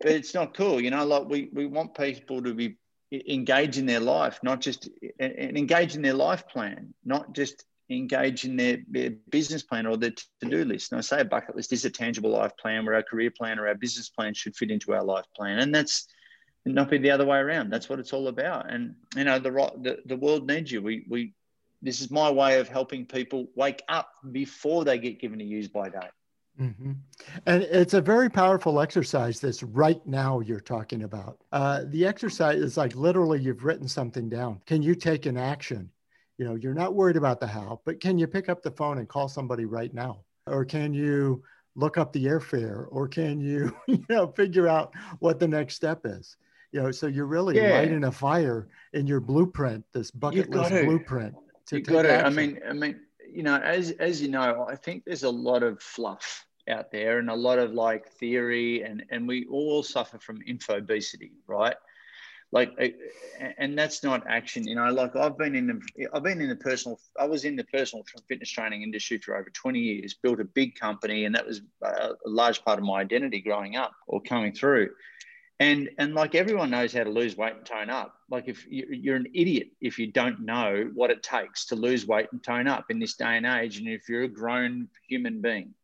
but 0.00 0.12
it's 0.12 0.34
not 0.34 0.54
cool. 0.54 0.80
You 0.80 0.90
know, 0.90 1.04
like 1.04 1.28
we 1.28 1.48
we 1.52 1.66
want 1.66 1.96
people 1.96 2.42
to 2.42 2.54
be 2.54 2.76
engage 3.12 3.78
in 3.78 3.86
their 3.86 4.00
life, 4.00 4.40
not 4.42 4.60
just 4.60 4.88
and 5.18 5.56
engage 5.56 5.94
in 5.94 6.02
their 6.02 6.14
life 6.14 6.48
plan, 6.48 6.94
not 7.04 7.34
just 7.34 7.64
engage 7.90 8.44
in 8.44 8.56
their, 8.56 8.78
their 8.88 9.10
business 9.30 9.62
plan 9.62 9.86
or 9.86 9.96
their 9.96 10.12
to-do 10.40 10.64
list. 10.64 10.92
And 10.92 10.98
I 10.98 11.02
say 11.02 11.20
a 11.20 11.24
bucket 11.24 11.54
list 11.54 11.72
is 11.72 11.84
a 11.84 11.90
tangible 11.90 12.30
life 12.30 12.56
plan 12.56 12.86
where 12.86 12.94
our 12.94 13.02
career 13.02 13.30
plan 13.30 13.58
or 13.58 13.68
our 13.68 13.74
business 13.74 14.08
plan 14.08 14.32
should 14.32 14.56
fit 14.56 14.70
into 14.70 14.94
our 14.94 15.04
life 15.04 15.26
plan. 15.36 15.58
And 15.58 15.74
that's 15.74 16.06
not 16.64 16.90
be 16.90 16.98
the 16.98 17.10
other 17.10 17.26
way 17.26 17.38
around. 17.38 17.70
That's 17.70 17.88
what 17.88 17.98
it's 17.98 18.12
all 18.12 18.28
about. 18.28 18.72
And 18.72 18.94
you 19.16 19.24
know, 19.24 19.38
the 19.38 19.50
the, 19.50 19.98
the 20.06 20.16
world 20.16 20.46
needs 20.46 20.70
you. 20.70 20.80
We 20.80 21.04
we 21.08 21.34
this 21.82 22.00
is 22.00 22.10
my 22.10 22.30
way 22.30 22.60
of 22.60 22.68
helping 22.68 23.06
people 23.06 23.48
wake 23.56 23.82
up 23.88 24.08
before 24.30 24.84
they 24.84 24.98
get 24.98 25.20
given 25.20 25.40
a 25.40 25.44
use 25.44 25.68
by 25.68 25.88
date. 25.88 26.12
Mm-hmm. 26.60 26.92
And 27.46 27.62
it's 27.62 27.94
a 27.94 28.00
very 28.00 28.28
powerful 28.28 28.80
exercise 28.80 29.40
this 29.40 29.62
right 29.62 30.04
now 30.06 30.40
you're 30.40 30.60
talking 30.60 31.04
about. 31.04 31.38
Uh, 31.50 31.82
the 31.86 32.06
exercise 32.06 32.58
is 32.58 32.76
like 32.76 32.94
literally 32.94 33.40
you've 33.40 33.64
written 33.64 33.88
something 33.88 34.28
down. 34.28 34.60
Can 34.66 34.82
you 34.82 34.94
take 34.94 35.26
an 35.26 35.36
action? 35.36 35.90
You 36.38 36.44
know, 36.44 36.54
you're 36.54 36.74
not 36.74 36.94
worried 36.94 37.16
about 37.16 37.40
the 37.40 37.46
how, 37.46 37.80
but 37.84 38.00
can 38.00 38.18
you 38.18 38.26
pick 38.26 38.48
up 38.48 38.62
the 38.62 38.70
phone 38.70 38.98
and 38.98 39.08
call 39.08 39.28
somebody 39.28 39.64
right 39.64 39.92
now? 39.92 40.24
Or 40.46 40.64
can 40.64 40.92
you 40.92 41.42
look 41.74 41.96
up 41.96 42.12
the 42.12 42.26
airfare? 42.26 42.86
Or 42.90 43.08
can 43.08 43.40
you, 43.40 43.74
you 43.86 44.04
know, 44.08 44.28
figure 44.28 44.68
out 44.68 44.92
what 45.20 45.38
the 45.38 45.48
next 45.48 45.74
step 45.74 46.00
is? 46.04 46.36
You 46.72 46.82
know, 46.82 46.90
so 46.90 47.06
you're 47.06 47.26
really 47.26 47.56
yeah. 47.56 47.78
lighting 47.78 48.04
a 48.04 48.12
fire 48.12 48.68
in 48.94 49.06
your 49.06 49.20
blueprint, 49.20 49.84
this 49.92 50.10
bucket 50.10 50.50
list 50.50 50.70
blueprint. 50.70 51.34
To 51.66 51.76
you 51.76 51.82
got 51.82 52.06
it. 52.06 52.24
I 52.24 52.30
mean, 52.30 52.58
I 52.68 52.72
mean, 52.72 53.00
you 53.32 53.42
know, 53.42 53.56
as 53.56 53.90
as 53.92 54.20
you 54.20 54.28
know, 54.28 54.66
I 54.68 54.76
think 54.76 55.04
there's 55.04 55.22
a 55.22 55.30
lot 55.30 55.62
of 55.62 55.80
fluff 55.82 56.46
out 56.68 56.92
there 56.92 57.18
and 57.18 57.28
a 57.30 57.34
lot 57.34 57.58
of 57.58 57.72
like 57.72 58.08
theory, 58.08 58.82
and 58.82 59.04
and 59.10 59.26
we 59.26 59.46
all 59.46 59.82
suffer 59.82 60.18
from 60.18 60.40
infobesity, 60.42 61.32
right? 61.46 61.76
like 62.52 62.70
and 63.58 63.76
that's 63.76 64.04
not 64.04 64.22
action 64.28 64.66
you 64.66 64.74
know 64.74 64.92
like 64.92 65.16
i've 65.16 65.36
been 65.38 65.56
in 65.56 65.66
the 65.66 66.06
i've 66.12 66.22
been 66.22 66.40
in 66.40 66.48
the 66.48 66.56
personal 66.56 67.00
i 67.18 67.24
was 67.24 67.44
in 67.44 67.56
the 67.56 67.64
personal 67.64 68.04
fitness 68.28 68.50
training 68.50 68.82
industry 68.82 69.18
for 69.18 69.36
over 69.36 69.48
20 69.50 69.78
years 69.78 70.14
built 70.14 70.38
a 70.38 70.44
big 70.44 70.74
company 70.78 71.24
and 71.24 71.34
that 71.34 71.46
was 71.46 71.62
uh, 71.84 72.10
a 72.24 72.28
large 72.28 72.62
part 72.64 72.78
of 72.78 72.84
my 72.84 73.00
identity 73.00 73.40
growing 73.40 73.76
up 73.76 73.92
or 74.06 74.20
coming 74.20 74.52
through 74.52 74.88
and 75.60 75.90
and 75.98 76.14
like 76.14 76.34
everyone 76.34 76.70
knows 76.70 76.92
how 76.92 77.04
to 77.04 77.10
lose 77.10 77.36
weight 77.36 77.54
and 77.54 77.64
tone 77.64 77.90
up. 77.90 78.14
Like 78.30 78.48
if 78.48 78.66
you're 78.68 79.16
an 79.16 79.28
idiot 79.34 79.68
if 79.80 79.98
you 79.98 80.10
don't 80.10 80.40
know 80.40 80.90
what 80.94 81.10
it 81.10 81.22
takes 81.22 81.66
to 81.66 81.76
lose 81.76 82.06
weight 82.06 82.28
and 82.32 82.42
tone 82.42 82.66
up 82.66 82.86
in 82.90 82.98
this 82.98 83.14
day 83.14 83.36
and 83.36 83.46
age. 83.46 83.78
And 83.78 83.88
if 83.88 84.08
you're 84.08 84.22
a 84.22 84.28
grown 84.28 84.88
human 85.08 85.40
being 85.40 85.74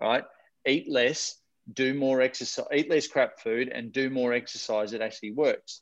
right 0.00 0.24
eat 0.66 0.90
less 0.90 1.36
do 1.72 1.94
more 1.94 2.20
exercise 2.20 2.66
eat 2.74 2.90
less 2.90 3.06
crap 3.06 3.38
food 3.38 3.68
and 3.68 3.92
do 3.92 4.10
more 4.10 4.32
exercise 4.32 4.92
it 4.92 5.00
actually 5.00 5.32
works. 5.32 5.80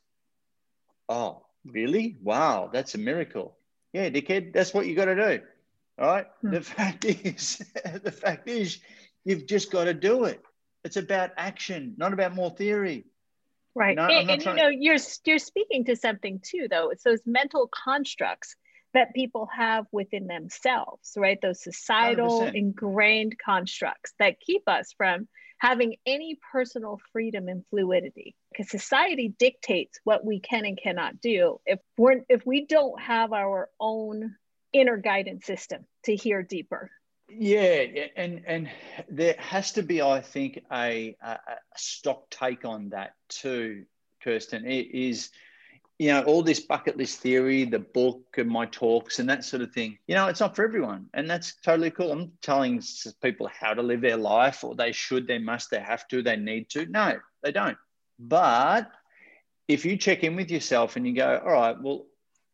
Oh 1.09 1.45
really? 1.65 2.17
Wow 2.23 2.71
that's 2.73 2.95
a 2.95 2.99
miracle. 2.99 3.57
Yeah 3.93 4.11
dickhead 4.11 4.53
that's 4.53 4.73
what 4.73 4.87
you 4.87 4.95
got 4.95 5.07
to 5.07 5.17
do 5.17 5.43
all 5.99 6.07
right? 6.07 6.27
Hmm. 6.43 6.51
the 6.51 6.61
fact 6.77 7.05
is 7.05 7.63
the 8.03 8.13
fact 8.13 8.49
is 8.49 8.79
you've 9.25 9.47
just 9.47 9.71
got 9.73 9.85
to 9.85 9.95
do 9.95 10.25
it. 10.25 10.41
It's 10.85 10.97
about 10.97 11.31
action 11.37 11.95
not 11.97 12.13
about 12.13 12.35
more 12.35 12.51
theory 12.51 13.07
Right. 13.75 13.97
No, 13.97 14.09
and, 14.09 14.31
and 14.31 14.45
you 14.45 14.55
know, 14.55 14.69
you're 14.69 14.99
you're 15.25 15.39
speaking 15.39 15.85
to 15.85 15.97
something 15.97 16.41
too, 16.43 16.67
though. 16.69 16.91
It's 16.91 17.05
those 17.05 17.21
mental 17.25 17.69
constructs 17.69 18.57
that 18.95 19.15
people 19.15 19.49
have 19.57 19.87
within 19.93 20.27
themselves, 20.27 21.13
right? 21.17 21.39
Those 21.41 21.63
societal 21.63 22.41
100%. 22.41 22.55
ingrained 22.55 23.37
constructs 23.45 24.13
that 24.19 24.41
keep 24.41 24.63
us 24.67 24.93
from 24.97 25.29
having 25.59 25.97
any 26.07 26.39
personal 26.53 26.99
freedom 27.13 27.47
and 27.49 27.65
fluidity 27.71 28.35
because 28.51 28.71
society 28.71 29.33
dictates 29.39 30.01
what 30.05 30.25
we 30.25 30.41
can 30.41 30.65
and 30.65 30.79
cannot 30.83 31.21
do 31.21 31.61
if 31.67 31.79
we're 31.99 32.23
if 32.29 32.45
we 32.47 32.67
don't 32.67 33.01
have 33.01 33.33
our 33.33 33.69
own 33.79 34.35
inner 34.73 34.97
guidance 34.97 35.45
system 35.47 35.85
to 36.05 36.17
hear 36.17 36.43
deeper 36.43 36.91
yeah, 37.37 37.85
and 38.17 38.43
and 38.47 38.71
there 39.09 39.35
has 39.39 39.73
to 39.73 39.83
be, 39.83 40.03
I 40.03 40.21
think, 40.21 40.63
a, 40.73 41.17
a, 41.23 41.39
stock 41.77 42.29
take 42.31 42.65
on 42.65 42.91
that 42.91 43.15
too, 43.29 43.85
Kirsten. 44.23 44.67
It 44.67 44.91
is, 44.93 45.31
you 45.99 46.13
know, 46.13 46.23
all 46.23 46.43
this 46.43 46.61
bucket 46.61 46.97
list 46.97 47.21
theory, 47.21 47.65
the 47.65 47.79
book 47.79 48.37
and 48.37 48.49
my 48.49 48.67
talks 48.67 49.19
and 49.19 49.29
that 49.29 49.45
sort 49.45 49.63
of 49.63 49.73
thing. 49.73 49.99
You 50.07 50.15
know, 50.15 50.27
it's 50.27 50.41
not 50.41 50.57
for 50.57 50.65
everyone, 50.65 51.07
and 51.15 51.29
that's 51.29 51.55
totally 51.63 51.91
cool. 51.91 52.13
I'm 52.13 52.33
telling 52.43 52.83
people 53.23 53.49
how 53.49 53.75
to 53.75 53.83
live 53.83 54.01
their 54.01 54.17
life, 54.17 54.65
or 54.65 54.75
they 54.75 54.93
should, 54.93 55.27
they 55.27 55.39
must, 55.39 55.71
they 55.71 55.81
have 55.81 56.07
to, 56.09 56.23
they 56.23 56.37
need 56.37 56.69
to. 56.71 56.87
No, 56.87 57.19
they 57.43 57.53
don't. 57.53 57.79
But 58.19 58.91
if 59.69 59.85
you 59.85 59.97
check 59.97 60.25
in 60.25 60.37
with 60.37 60.51
yourself 60.51 60.97
and 60.97 61.07
you 61.07 61.15
go, 61.15 61.41
all 61.45 61.53
right, 61.53 61.81
well, 61.81 62.07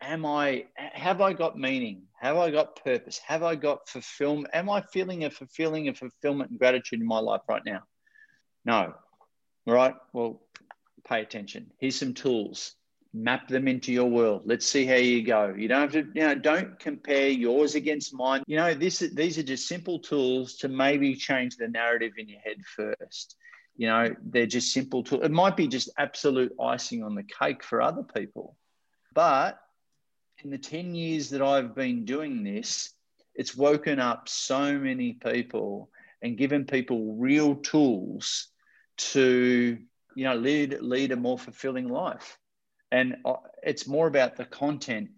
am 0.06 0.24
I? 0.24 0.66
Have 0.76 1.20
I 1.20 1.32
got 1.32 1.58
meaning? 1.58 2.02
Have 2.20 2.36
I 2.36 2.50
got 2.50 2.82
purpose? 2.82 3.18
Have 3.26 3.42
I 3.42 3.54
got 3.56 3.88
fulfillment? 3.88 4.48
Am 4.52 4.70
I 4.70 4.82
feeling 4.92 5.24
a 5.24 5.30
fulfilling 5.30 5.88
of 5.88 5.98
fulfillment 5.98 6.50
and 6.50 6.58
gratitude 6.58 7.00
in 7.00 7.06
my 7.06 7.18
life 7.18 7.42
right 7.48 7.62
now? 7.64 7.82
No. 8.64 8.94
All 9.66 9.74
right. 9.74 9.94
Well, 10.12 10.40
pay 11.06 11.22
attention. 11.22 11.70
Here's 11.78 11.98
some 11.98 12.14
tools. 12.14 12.74
Map 13.12 13.48
them 13.48 13.66
into 13.66 13.92
your 13.92 14.10
world. 14.10 14.42
Let's 14.44 14.66
see 14.66 14.84
how 14.84 14.96
you 14.96 15.24
go. 15.24 15.54
You 15.56 15.68
don't 15.68 15.80
have 15.80 15.92
to, 15.92 16.06
you 16.14 16.26
know, 16.26 16.34
don't 16.34 16.78
compare 16.78 17.28
yours 17.28 17.74
against 17.74 18.14
mine. 18.14 18.42
You 18.46 18.56
know, 18.56 18.74
this 18.74 18.98
these 18.98 19.38
are 19.38 19.42
just 19.42 19.68
simple 19.68 19.98
tools 19.98 20.56
to 20.58 20.68
maybe 20.68 21.14
change 21.14 21.56
the 21.56 21.68
narrative 21.68 22.12
in 22.18 22.28
your 22.28 22.40
head 22.40 22.58
first. 22.76 23.36
You 23.76 23.88
know, 23.88 24.14
they're 24.22 24.46
just 24.46 24.72
simple 24.72 25.02
tools. 25.02 25.24
It 25.24 25.30
might 25.30 25.56
be 25.56 25.68
just 25.68 25.90
absolute 25.98 26.52
icing 26.60 27.02
on 27.02 27.14
the 27.14 27.24
cake 27.24 27.62
for 27.62 27.80
other 27.80 28.02
people. 28.02 28.56
But 29.14 29.58
in 30.42 30.50
the 30.50 30.58
10 30.58 30.94
years 30.94 31.30
that 31.30 31.42
I've 31.42 31.74
been 31.74 32.04
doing 32.04 32.44
this, 32.44 32.92
it's 33.34 33.56
woken 33.56 33.98
up 33.98 34.28
so 34.28 34.78
many 34.78 35.12
people 35.14 35.90
and 36.22 36.38
given 36.38 36.64
people 36.64 37.14
real 37.16 37.56
tools 37.56 38.48
to, 38.96 39.78
you 40.14 40.24
know, 40.24 40.34
lead, 40.34 40.78
lead 40.80 41.12
a 41.12 41.16
more 41.16 41.38
fulfilling 41.38 41.88
life. 41.88 42.38
And 42.90 43.16
uh, 43.24 43.34
it's 43.62 43.86
more 43.86 44.06
about 44.06 44.36
the 44.36 44.44
content 44.44 45.10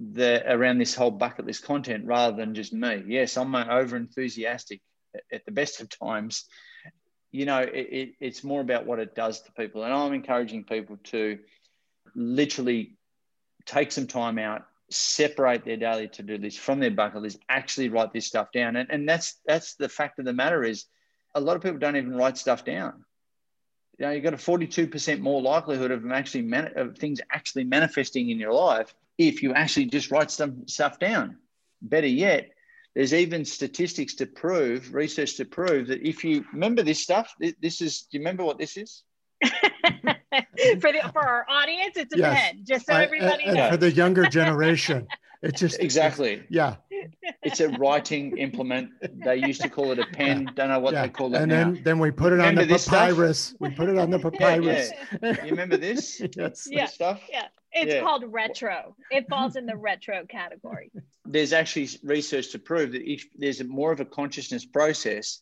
the, 0.00 0.42
around 0.52 0.78
this 0.78 0.94
whole 0.94 1.10
bucket 1.10 1.46
list 1.46 1.64
content 1.64 2.06
rather 2.06 2.36
than 2.36 2.54
just 2.54 2.72
me. 2.72 3.02
Yes, 3.06 3.36
I'm 3.36 3.54
over 3.54 3.96
enthusiastic 3.96 4.80
at 5.32 5.44
the 5.44 5.52
best 5.52 5.80
of 5.80 5.88
times. 5.88 6.44
You 7.30 7.46
know, 7.46 7.60
it, 7.60 7.88
it, 7.90 8.08
it's 8.20 8.44
more 8.44 8.60
about 8.60 8.84
what 8.84 8.98
it 8.98 9.14
does 9.14 9.40
to 9.42 9.52
people. 9.52 9.84
And 9.84 9.92
I'm 9.92 10.12
encouraging 10.12 10.64
people 10.64 10.98
to 11.04 11.38
literally 12.14 12.96
take 13.64 13.92
some 13.92 14.06
time 14.06 14.38
out, 14.38 14.66
separate 14.90 15.64
their 15.64 15.76
daily 15.76 16.08
to-do 16.08 16.38
list 16.38 16.58
from 16.58 16.80
their 16.80 16.90
bucket 16.90 17.22
list, 17.22 17.38
actually 17.48 17.88
write 17.88 18.12
this 18.12 18.26
stuff 18.26 18.52
down. 18.52 18.76
And, 18.76 18.90
and 18.90 19.08
that's 19.08 19.36
that's 19.46 19.74
the 19.74 19.88
fact 19.88 20.18
of 20.18 20.24
the 20.24 20.32
matter 20.32 20.62
is 20.62 20.86
a 21.34 21.40
lot 21.40 21.56
of 21.56 21.62
people 21.62 21.78
don't 21.78 21.96
even 21.96 22.14
write 22.14 22.38
stuff 22.38 22.64
down. 22.64 23.04
You 23.98 24.06
know, 24.06 24.12
you've 24.12 24.24
got 24.24 24.34
a 24.34 24.38
42% 24.38 25.20
more 25.20 25.42
likelihood 25.42 25.90
of 25.90 26.10
actually 26.10 26.50
of 26.76 26.96
things 26.96 27.20
actually 27.30 27.64
manifesting 27.64 28.30
in 28.30 28.38
your 28.38 28.52
life 28.52 28.94
if 29.18 29.42
you 29.42 29.52
actually 29.54 29.86
just 29.86 30.10
write 30.10 30.30
some 30.30 30.66
stuff 30.66 30.98
down. 30.98 31.38
Better 31.82 32.06
yet, 32.06 32.50
there's 32.94 33.14
even 33.14 33.44
statistics 33.44 34.14
to 34.16 34.26
prove, 34.26 34.92
research 34.92 35.36
to 35.36 35.44
prove 35.44 35.88
that 35.88 36.06
if 36.06 36.24
you 36.24 36.44
remember 36.52 36.82
this 36.82 37.00
stuff, 37.00 37.34
this 37.38 37.80
is, 37.80 38.02
do 38.02 38.18
you 38.18 38.20
remember 38.20 38.44
what 38.44 38.58
this 38.58 38.76
is? 38.76 39.02
for 40.80 40.92
the 40.92 41.10
for 41.12 41.22
our 41.22 41.46
audience, 41.48 41.96
it's 41.96 42.14
a 42.14 42.18
yes. 42.18 42.40
pen, 42.40 42.60
just 42.64 42.86
so 42.86 42.94
everybody 42.94 43.46
I, 43.46 43.52
knows. 43.52 43.70
For 43.70 43.76
the 43.76 43.90
younger 43.90 44.24
generation, 44.28 45.06
it's 45.42 45.60
just 45.60 45.80
exactly. 45.80 46.34
It's, 46.34 46.50
yeah. 46.50 46.76
It's 47.42 47.60
a 47.60 47.68
writing 47.70 48.38
implement. 48.38 48.90
They 49.24 49.36
used 49.36 49.60
to 49.62 49.68
call 49.68 49.90
it 49.90 49.98
a 49.98 50.06
pen. 50.06 50.48
Don't 50.54 50.68
know 50.68 50.78
what 50.78 50.94
yeah. 50.94 51.02
they 51.02 51.08
call 51.08 51.34
it 51.34 51.38
and 51.38 51.50
now. 51.50 51.64
then 51.64 51.82
then 51.82 51.98
we 51.98 52.10
put 52.10 52.32
it 52.32 52.36
remember 52.36 52.62
on 52.62 52.68
the 52.68 52.74
papyrus. 52.74 53.54
We 53.58 53.70
put 53.70 53.88
it 53.88 53.98
on 53.98 54.10
the 54.10 54.18
papyrus. 54.30 54.90
Yeah, 54.90 55.18
yeah. 55.22 55.44
You 55.44 55.50
remember 55.50 55.76
this? 55.76 56.20
yes. 56.36 56.68
Yeah. 56.70 56.84
This 56.84 56.94
stuff. 56.94 57.20
Yeah. 57.30 57.48
It's 57.72 57.92
yeah. 57.94 58.00
called 58.02 58.24
retro. 58.28 58.94
It 59.10 59.28
falls 59.28 59.56
in 59.56 59.66
the 59.66 59.76
retro 59.76 60.24
category. 60.26 60.92
There's 61.24 61.52
actually 61.52 61.88
research 62.02 62.52
to 62.52 62.58
prove 62.58 62.92
that 62.92 63.02
if 63.02 63.26
there's 63.34 63.64
more 63.64 63.92
of 63.92 64.00
a 64.00 64.04
consciousness 64.04 64.66
process 64.66 65.40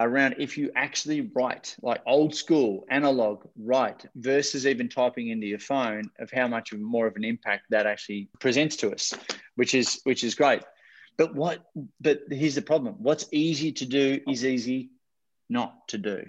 around 0.00 0.34
if 0.38 0.58
you 0.58 0.70
actually 0.76 1.30
write 1.34 1.74
like 1.80 2.02
old 2.06 2.34
school 2.34 2.84
analog 2.90 3.46
write 3.58 4.04
versus 4.14 4.66
even 4.66 4.88
typing 4.88 5.28
into 5.28 5.46
your 5.46 5.58
phone 5.58 6.04
of 6.18 6.30
how 6.30 6.46
much 6.46 6.72
more 6.74 7.06
of 7.06 7.16
an 7.16 7.24
impact 7.24 7.62
that 7.70 7.86
actually 7.86 8.28
presents 8.38 8.76
to 8.76 8.92
us 8.92 9.14
which 9.56 9.74
is 9.74 10.00
which 10.04 10.22
is 10.22 10.34
great. 10.34 10.62
But 11.18 11.34
what 11.34 11.64
but 12.00 12.20
here's 12.30 12.54
the 12.54 12.62
problem. 12.62 12.96
What's 12.98 13.26
easy 13.32 13.72
to 13.72 13.86
do 13.86 14.20
is 14.28 14.44
easy 14.44 14.90
not 15.48 15.88
to 15.88 15.98
do. 15.98 16.24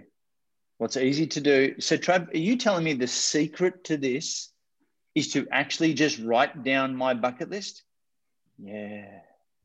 What's 0.78 0.98
easy 0.98 1.28
to 1.28 1.42
do 1.42 1.76
so 1.80 1.98
Trav, 1.98 2.34
are 2.34 2.38
you 2.38 2.58
telling 2.58 2.84
me 2.84 2.94
the 2.94 3.08
secret 3.08 3.84
to 3.86 3.98
this 3.98 4.52
is 5.14 5.34
to 5.34 5.48
actually 5.52 5.94
just 5.94 6.20
write 6.20 6.64
down 6.64 6.96
my 6.96 7.14
bucket 7.14 7.50
list? 7.50 7.84
Yeah 8.58 9.20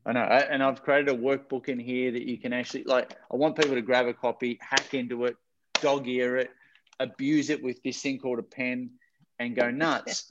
I 0.04 0.12
know, 0.12 0.20
and 0.20 0.62
I've 0.62 0.82
created 0.82 1.08
a 1.10 1.16
workbook 1.16 1.68
in 1.68 1.78
here 1.78 2.10
that 2.10 2.28
you 2.28 2.36
can 2.36 2.52
actually 2.52 2.84
like. 2.84 3.16
I 3.32 3.36
want 3.36 3.56
people 3.56 3.74
to 3.74 3.82
grab 3.82 4.06
a 4.06 4.14
copy, 4.14 4.58
hack 4.60 4.94
into 4.94 5.26
it, 5.26 5.36
dog 5.80 6.08
ear 6.08 6.38
it, 6.38 6.50
abuse 6.98 7.50
it 7.50 7.62
with 7.62 7.82
this 7.82 8.00
thing 8.02 8.18
called 8.18 8.40
a 8.40 8.42
pen, 8.42 8.90
and 9.38 9.54
go 9.54 9.70
nuts. 9.70 10.30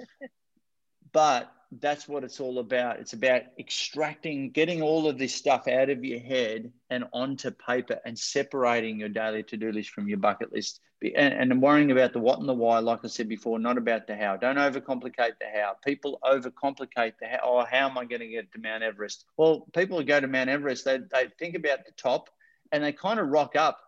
but 1.14 1.54
that's 1.80 2.08
what 2.08 2.24
it's 2.26 2.42
all 2.42 2.60
about. 2.60 3.00
It's 3.00 3.14
about 3.14 3.44
extracting, 3.58 4.52
getting 4.52 4.82
all 4.82 5.08
of 5.08 5.18
this 5.18 5.34
stuff 5.34 5.70
out 5.70 5.90
of 5.90 6.04
your 6.04 6.20
head 6.20 6.72
and 6.90 7.06
onto 7.14 7.50
paper 7.52 8.00
and 8.04 8.18
separating 8.20 9.00
your 9.00 9.10
daily 9.10 9.44
to 9.44 9.58
do 9.58 9.72
list 9.72 9.92
from 9.92 10.10
your 10.10 10.18
bucket 10.18 10.52
list. 10.52 10.82
And, 11.02 11.34
and 11.34 11.62
worrying 11.62 11.92
about 11.92 12.12
the 12.12 12.20
what 12.20 12.40
and 12.40 12.50
the 12.50 12.54
why, 12.54 12.80
like 12.80 13.00
I 13.04 13.08
said 13.08 13.30
before, 13.30 13.58
not 13.58 13.78
about 13.78 14.06
the 14.06 14.18
how. 14.18 14.36
Don't 14.36 14.58
overcomplicate 14.58 15.40
the 15.40 15.48
how. 15.54 15.78
People 15.86 16.20
overcomplicate 16.24 17.14
the 17.20 17.28
how. 17.28 17.40
Oh, 17.44 17.66
how 17.66 17.90
am 17.90 17.98
I 17.98 18.04
going 18.04 18.20
to 18.20 18.28
get 18.28 18.52
to 18.52 18.60
Mount 18.60 18.84
Everest? 18.84 19.26
Well, 19.38 19.66
people 19.74 19.98
who 19.98 20.04
go 20.04 20.20
to 20.20 20.28
Mount 20.28 20.50
Everest, 20.50 20.84
they, 20.84 20.98
they 20.98 21.30
think 21.40 21.56
about 21.56 21.86
the 21.86 21.94
top 21.94 22.30
and 22.72 22.84
they 22.84 22.92
kind 22.92 23.20
of 23.20 23.30
rock 23.30 23.56
up. 23.56 23.80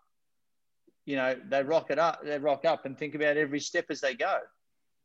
You 1.05 1.17
know, 1.17 1.35
they 1.49 1.63
rock 1.63 1.91
it 1.91 1.99
up, 1.99 2.23
they 2.23 2.39
rock 2.39 2.63
up 2.63 2.85
and 2.85 2.97
think 2.97 3.13
about 3.13 3.35
every 3.35 3.59
step 3.59 3.87
as 3.89 3.99
they 3.99 4.13
go. 4.13 4.39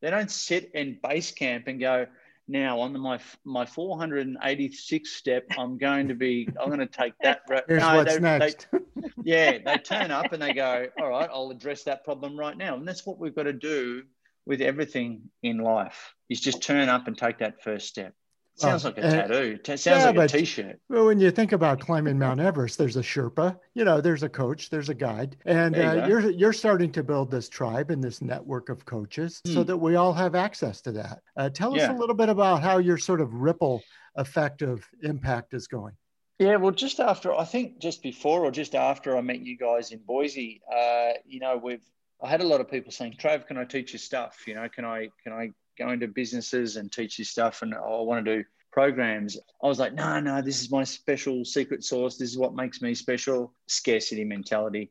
They 0.00 0.10
don't 0.10 0.30
sit 0.30 0.70
in 0.74 1.00
base 1.02 1.32
camp 1.32 1.66
and 1.66 1.80
go, 1.80 2.06
now 2.48 2.80
on 2.80 2.92
the, 2.92 2.98
my 2.98 3.20
my 3.44 3.66
486 3.66 5.10
step 5.10 5.44
i'm 5.58 5.76
going 5.76 6.08
to 6.08 6.14
be 6.14 6.48
i'm 6.60 6.68
going 6.68 6.78
to 6.78 6.86
take 6.86 7.12
that 7.22 7.42
Here's 7.68 7.82
no, 7.82 7.96
what's 7.96 8.14
they, 8.14 8.20
next. 8.20 8.66
They, 8.72 8.78
yeah 9.22 9.58
they 9.64 9.76
turn 9.76 10.10
up 10.10 10.32
and 10.32 10.42
they 10.42 10.54
go 10.54 10.86
all 10.98 11.08
right 11.08 11.28
i'll 11.32 11.50
address 11.50 11.84
that 11.84 12.04
problem 12.04 12.38
right 12.38 12.56
now. 12.56 12.74
And 12.74 12.86
that's 12.86 13.06
what 13.06 13.18
we've 13.18 13.34
got 13.34 13.44
to 13.44 13.52
do 13.52 14.02
with 14.46 14.60
everything 14.62 15.30
in 15.42 15.58
life 15.58 16.14
is 16.30 16.40
just 16.40 16.62
turn 16.62 16.88
up 16.88 17.06
and 17.06 17.16
take 17.16 17.38
that 17.38 17.62
first 17.62 17.86
step 17.86 18.14
Sounds 18.60 18.84
like 18.84 18.98
a 18.98 19.02
tattoo. 19.02 19.58
It 19.62 19.66
sounds 19.66 19.86
yeah, 19.86 20.10
like 20.10 20.16
a 20.16 20.38
t-shirt. 20.38 20.80
Well, 20.88 21.06
when 21.06 21.20
you 21.20 21.30
think 21.30 21.52
about 21.52 21.78
climbing 21.80 22.18
Mount 22.18 22.40
Everest, 22.40 22.76
there's 22.76 22.96
a 22.96 23.02
Sherpa, 23.02 23.56
you 23.74 23.84
know, 23.84 24.00
there's 24.00 24.24
a 24.24 24.28
coach, 24.28 24.68
there's 24.68 24.88
a 24.88 24.94
guide, 24.94 25.36
and 25.44 25.76
you 25.76 25.82
uh, 25.82 26.06
you're 26.08 26.30
you're 26.30 26.52
starting 26.52 26.90
to 26.92 27.04
build 27.04 27.30
this 27.30 27.48
tribe 27.48 27.90
and 27.90 28.02
this 28.02 28.20
network 28.20 28.68
of 28.68 28.84
coaches 28.84 29.40
so 29.46 29.60
hmm. 29.60 29.66
that 29.66 29.76
we 29.76 29.94
all 29.94 30.12
have 30.12 30.34
access 30.34 30.80
to 30.82 30.92
that. 30.92 31.20
Uh, 31.36 31.48
tell 31.48 31.74
us 31.74 31.88
a 31.88 31.92
little 31.92 32.14
bit 32.14 32.28
about 32.28 32.62
how 32.62 32.78
your 32.78 32.98
sort 32.98 33.20
of 33.20 33.32
ripple 33.32 33.82
effect 34.16 34.62
of 34.62 34.84
impact 35.02 35.54
is 35.54 35.68
going. 35.68 35.94
Yeah, 36.38 36.56
well, 36.56 36.72
just 36.72 37.00
after 37.00 37.34
I 37.34 37.44
think 37.44 37.80
just 37.80 38.02
before 38.02 38.44
or 38.44 38.50
just 38.50 38.74
after 38.74 39.16
I 39.16 39.20
met 39.20 39.40
you 39.40 39.56
guys 39.56 39.92
in 39.92 39.98
Boise, 39.98 40.60
uh, 40.72 41.12
you 41.26 41.40
know, 41.40 41.56
we've 41.56 41.84
I 42.22 42.28
had 42.28 42.40
a 42.40 42.44
lot 42.44 42.60
of 42.60 42.70
people 42.70 42.92
saying, 42.92 43.16
"Trav, 43.20 43.46
can 43.46 43.56
I 43.56 43.64
teach 43.64 43.92
you 43.92 43.98
stuff? 43.98 44.44
You 44.46 44.54
know, 44.54 44.68
can 44.68 44.84
I 44.84 45.08
can 45.22 45.32
I 45.32 45.50
go 45.78 45.90
into 45.90 46.08
businesses 46.08 46.76
and 46.76 46.90
teach 46.90 47.18
you 47.18 47.24
stuff?" 47.24 47.62
And 47.62 47.74
oh, 47.74 48.00
I 48.00 48.02
want 48.02 48.24
to 48.24 48.36
do 48.36 48.44
programs. 48.72 49.38
I 49.62 49.66
was 49.66 49.78
like, 49.78 49.94
"No, 49.94 50.20
no, 50.20 50.42
this 50.42 50.60
is 50.62 50.70
my 50.70 50.84
special 50.84 51.44
secret 51.44 51.84
sauce. 51.84 52.16
This 52.16 52.30
is 52.30 52.38
what 52.38 52.54
makes 52.54 52.82
me 52.82 52.94
special." 52.94 53.52
Scarcity 53.66 54.24
mentality. 54.24 54.90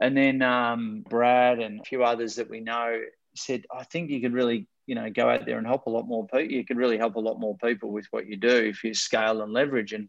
And 0.00 0.16
then 0.16 0.42
um, 0.42 1.04
Brad 1.08 1.58
and 1.58 1.80
a 1.80 1.84
few 1.84 2.04
others 2.04 2.36
that 2.36 2.48
we 2.48 2.60
know 2.60 3.00
said, 3.34 3.64
"I 3.74 3.84
think 3.84 4.10
you 4.10 4.20
could 4.20 4.32
really." 4.32 4.66
You 4.86 4.96
know, 4.96 5.08
go 5.08 5.30
out 5.30 5.46
there 5.46 5.56
and 5.56 5.66
help 5.66 5.86
a 5.86 5.90
lot 5.90 6.08
more 6.08 6.26
people. 6.26 6.50
You 6.50 6.64
could 6.64 6.76
really 6.76 6.98
help 6.98 7.14
a 7.14 7.20
lot 7.20 7.38
more 7.38 7.56
people 7.58 7.92
with 7.92 8.06
what 8.10 8.26
you 8.26 8.36
do 8.36 8.48
if 8.48 8.82
you 8.82 8.92
scale 8.92 9.40
and 9.40 9.52
leverage. 9.52 9.92
And 9.92 10.08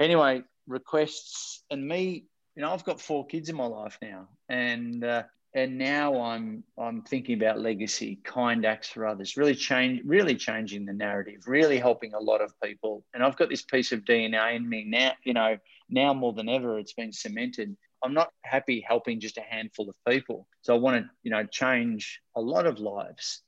anyway, 0.00 0.42
requests 0.66 1.62
and 1.70 1.86
me, 1.86 2.24
you 2.56 2.62
know, 2.62 2.72
I've 2.72 2.84
got 2.84 3.00
four 3.00 3.26
kids 3.26 3.48
in 3.48 3.56
my 3.56 3.66
life 3.66 3.98
now, 4.02 4.28
and 4.48 5.04
uh, 5.04 5.24
and 5.56 5.78
now 5.78 6.20
I'm 6.20 6.62
I'm 6.78 7.00
thinking 7.00 7.40
about 7.42 7.58
legacy, 7.58 8.20
kind 8.22 8.66
acts 8.66 8.90
for 8.90 9.06
others, 9.06 9.38
really 9.38 9.54
change, 9.54 10.02
really 10.04 10.34
changing 10.34 10.84
the 10.84 10.92
narrative, 10.92 11.44
really 11.46 11.78
helping 11.78 12.12
a 12.12 12.20
lot 12.20 12.42
of 12.42 12.52
people. 12.62 13.04
And 13.14 13.22
I've 13.22 13.38
got 13.38 13.48
this 13.48 13.62
piece 13.62 13.90
of 13.90 14.04
DNA 14.04 14.54
in 14.56 14.68
me 14.68 14.84
now. 14.84 15.12
You 15.24 15.32
know, 15.32 15.56
now 15.88 16.12
more 16.12 16.34
than 16.34 16.50
ever, 16.50 16.78
it's 16.78 16.92
been 16.92 17.10
cemented. 17.10 17.74
I'm 18.04 18.12
not 18.12 18.28
happy 18.44 18.84
helping 18.86 19.18
just 19.18 19.38
a 19.38 19.40
handful 19.40 19.88
of 19.88 19.96
people. 20.06 20.46
So 20.60 20.74
I 20.74 20.78
want 20.78 21.02
to, 21.02 21.10
you 21.22 21.30
know, 21.30 21.44
change 21.46 22.20
a 22.36 22.40
lot 22.40 22.66
of 22.66 22.78
lives. 22.78 23.40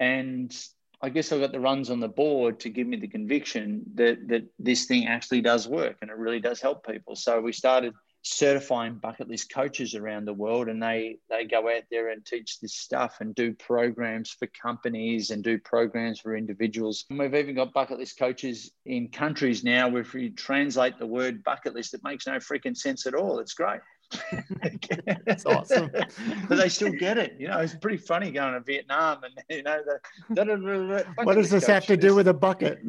And 0.00 0.52
I 1.00 1.10
guess 1.10 1.30
I 1.30 1.38
got 1.38 1.52
the 1.52 1.60
runs 1.60 1.90
on 1.90 2.00
the 2.00 2.08
board 2.08 2.58
to 2.60 2.70
give 2.70 2.88
me 2.88 2.96
the 2.96 3.06
conviction 3.06 3.84
that 3.94 4.26
that 4.26 4.48
this 4.58 4.86
thing 4.86 5.06
actually 5.06 5.42
does 5.42 5.68
work 5.68 5.98
and 6.02 6.10
it 6.10 6.16
really 6.16 6.40
does 6.40 6.60
help 6.60 6.84
people. 6.84 7.14
So 7.14 7.40
we 7.40 7.52
started 7.52 7.94
certifying 8.22 8.96
bucket 8.96 9.28
list 9.28 9.52
coaches 9.52 9.94
around 9.94 10.26
the 10.26 10.34
world 10.34 10.68
and 10.68 10.82
they 10.82 11.16
they 11.30 11.44
go 11.44 11.68
out 11.68 11.84
there 11.90 12.10
and 12.10 12.24
teach 12.24 12.60
this 12.60 12.74
stuff 12.74 13.18
and 13.20 13.34
do 13.34 13.54
programs 13.54 14.30
for 14.30 14.46
companies 14.48 15.30
and 15.30 15.42
do 15.42 15.58
programs 15.58 16.20
for 16.20 16.36
individuals. 16.36 17.06
And 17.08 17.18
we've 17.18 17.34
even 17.34 17.54
got 17.54 17.72
bucket 17.72 17.98
list 17.98 18.18
coaches 18.18 18.72
in 18.84 19.08
countries 19.08 19.64
now 19.64 19.88
where 19.88 20.02
if 20.02 20.14
you 20.14 20.30
translate 20.30 20.98
the 20.98 21.06
word 21.06 21.42
bucket 21.42 21.74
list 21.74 21.94
it 21.94 22.02
makes 22.04 22.26
no 22.26 22.34
freaking 22.34 22.76
sense 22.76 23.06
at 23.06 23.14
all. 23.14 23.38
It's 23.38 23.54
great 23.54 23.80
That's 25.26 25.46
awesome. 25.46 25.90
but 26.48 26.56
they 26.56 26.68
still 26.68 26.92
get 26.92 27.18
it. 27.18 27.36
You 27.38 27.48
know, 27.48 27.58
it's 27.58 27.74
pretty 27.74 27.98
funny 27.98 28.30
going 28.30 28.54
to 28.54 28.60
Vietnam 28.60 29.22
and 29.24 29.34
you 29.48 29.62
know 29.62 29.80
the. 29.84 31.04
what 31.22 31.34
does 31.34 31.50
this 31.50 31.66
have 31.66 31.86
to 31.86 31.96
do 31.96 32.14
with 32.14 32.28
a 32.28 32.34
bucket? 32.34 32.80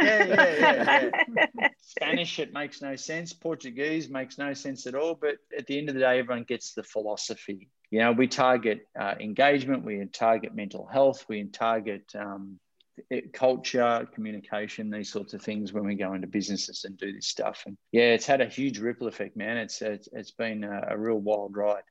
yeah, 0.00 0.24
yeah, 0.24 0.56
yeah, 0.58 1.10
yeah. 1.58 1.68
Spanish 1.80 2.38
it 2.38 2.52
makes 2.52 2.82
no 2.82 2.96
sense. 2.96 3.32
Portuguese 3.32 4.08
makes 4.08 4.38
no 4.38 4.54
sense 4.54 4.86
at 4.86 4.94
all. 4.94 5.14
But 5.14 5.36
at 5.56 5.66
the 5.66 5.78
end 5.78 5.88
of 5.88 5.94
the 5.94 6.00
day, 6.00 6.18
everyone 6.18 6.44
gets 6.44 6.72
the 6.72 6.82
philosophy. 6.82 7.68
You 7.90 8.00
know, 8.00 8.12
we 8.12 8.26
target 8.26 8.86
uh, 8.98 9.14
engagement, 9.20 9.84
we 9.84 10.04
target 10.06 10.54
mental 10.54 10.86
health, 10.86 11.24
we 11.28 11.44
target 11.44 12.12
um, 12.18 12.58
culture, 13.32 14.08
communication, 14.14 14.90
these 14.90 15.10
sorts 15.10 15.34
of 15.34 15.42
things 15.42 15.72
when 15.72 15.84
we 15.84 15.94
go 15.94 16.14
into 16.14 16.26
businesses 16.26 16.84
and 16.84 16.96
do 16.96 17.12
this 17.12 17.28
stuff. 17.28 17.62
And 17.66 17.76
yeah, 17.92 18.12
it's 18.12 18.26
had 18.26 18.40
a 18.40 18.46
huge 18.46 18.78
ripple 18.78 19.06
effect, 19.06 19.36
man. 19.36 19.56
It's 19.56 19.82
it's, 19.82 20.08
it's 20.12 20.30
been 20.30 20.64
a, 20.64 20.88
a 20.90 20.98
real 20.98 21.18
wild 21.18 21.56
ride. 21.56 21.82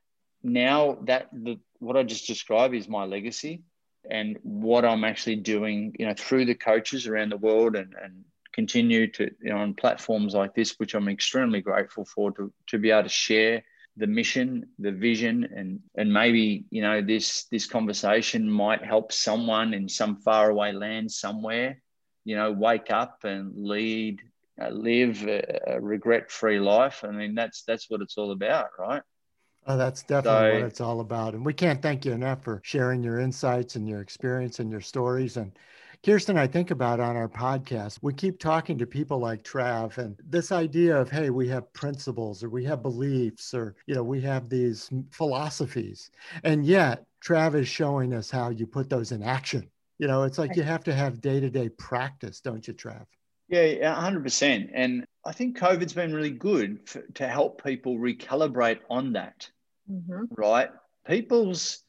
Now 0.42 0.98
that 1.04 1.28
the, 1.32 1.58
what 1.78 1.96
I 1.96 2.02
just 2.02 2.26
described 2.26 2.74
is 2.74 2.88
my 2.88 3.04
legacy 3.04 3.62
and 4.10 4.38
what 4.42 4.84
I'm 4.84 5.04
actually 5.04 5.36
doing, 5.36 5.94
you 5.98 6.06
know, 6.06 6.14
through 6.16 6.44
the 6.44 6.54
coaches 6.54 7.06
around 7.06 7.30
the 7.32 7.36
world 7.36 7.74
and, 7.76 7.94
and 8.00 8.24
continue 8.52 9.10
to, 9.12 9.30
you 9.42 9.50
know, 9.50 9.58
on 9.58 9.74
platforms 9.74 10.34
like 10.34 10.54
this, 10.54 10.78
which 10.78 10.94
I'm 10.94 11.08
extremely 11.08 11.60
grateful 11.60 12.04
for 12.04 12.32
to, 12.32 12.52
to 12.68 12.78
be 12.78 12.90
able 12.90 13.04
to 13.04 13.08
share 13.08 13.64
the 13.96 14.06
mission, 14.06 14.66
the 14.78 14.92
vision, 14.92 15.48
and 15.56 15.80
and 15.96 16.12
maybe 16.12 16.66
you 16.70 16.82
know 16.82 17.00
this 17.02 17.44
this 17.50 17.66
conversation 17.66 18.50
might 18.50 18.84
help 18.84 19.12
someone 19.12 19.74
in 19.74 19.88
some 19.88 20.16
faraway 20.16 20.72
land 20.72 21.10
somewhere, 21.10 21.80
you 22.24 22.36
know, 22.36 22.52
wake 22.52 22.90
up 22.90 23.24
and 23.24 23.52
lead, 23.56 24.20
uh, 24.60 24.68
live 24.68 25.26
a, 25.26 25.60
a 25.66 25.80
regret-free 25.80 26.60
life. 26.60 27.04
I 27.04 27.10
mean, 27.10 27.34
that's 27.34 27.62
that's 27.62 27.88
what 27.88 28.02
it's 28.02 28.18
all 28.18 28.32
about, 28.32 28.68
right? 28.78 29.02
Oh, 29.66 29.76
that's 29.76 30.02
definitely 30.02 30.50
so, 30.50 30.54
what 30.60 30.66
it's 30.68 30.80
all 30.80 31.00
about. 31.00 31.34
And 31.34 31.44
we 31.44 31.52
can't 31.52 31.82
thank 31.82 32.04
you 32.04 32.12
enough 32.12 32.44
for 32.44 32.60
sharing 32.64 33.02
your 33.02 33.18
insights 33.18 33.74
and 33.74 33.88
your 33.88 34.00
experience 34.00 34.60
and 34.60 34.70
your 34.70 34.80
stories. 34.80 35.36
And 35.36 35.52
Kirsten, 36.06 36.38
I 36.38 36.46
think 36.46 36.70
about 36.70 37.00
on 37.00 37.16
our 37.16 37.28
podcast, 37.28 37.98
we 38.00 38.14
keep 38.14 38.38
talking 38.38 38.78
to 38.78 38.86
people 38.86 39.18
like 39.18 39.42
Trav 39.42 39.98
and 39.98 40.16
this 40.24 40.52
idea 40.52 40.96
of, 40.96 41.10
hey, 41.10 41.30
we 41.30 41.48
have 41.48 41.72
principles 41.72 42.44
or 42.44 42.48
we 42.48 42.62
have 42.62 42.80
beliefs 42.80 43.52
or, 43.52 43.74
you 43.86 43.96
know, 43.96 44.04
we 44.04 44.20
have 44.20 44.48
these 44.48 44.88
philosophies. 45.10 46.12
And 46.44 46.64
yet, 46.64 47.04
Trav 47.24 47.56
is 47.56 47.66
showing 47.66 48.14
us 48.14 48.30
how 48.30 48.50
you 48.50 48.68
put 48.68 48.88
those 48.88 49.10
in 49.10 49.20
action. 49.20 49.68
You 49.98 50.06
know, 50.06 50.22
it's 50.22 50.38
like 50.38 50.54
you 50.54 50.62
have 50.62 50.84
to 50.84 50.94
have 50.94 51.20
day 51.20 51.40
to 51.40 51.50
day 51.50 51.70
practice, 51.70 52.40
don't 52.40 52.68
you, 52.68 52.74
Trav? 52.74 53.04
Yeah, 53.48 54.00
100%. 54.00 54.70
And 54.72 55.04
I 55.24 55.32
think 55.32 55.58
COVID's 55.58 55.92
been 55.92 56.14
really 56.14 56.30
good 56.30 56.88
for, 56.88 57.02
to 57.14 57.26
help 57.26 57.64
people 57.64 57.98
recalibrate 57.98 58.78
on 58.88 59.14
that, 59.14 59.50
mm-hmm. 59.90 60.26
right? 60.36 60.68
People's 61.04 61.80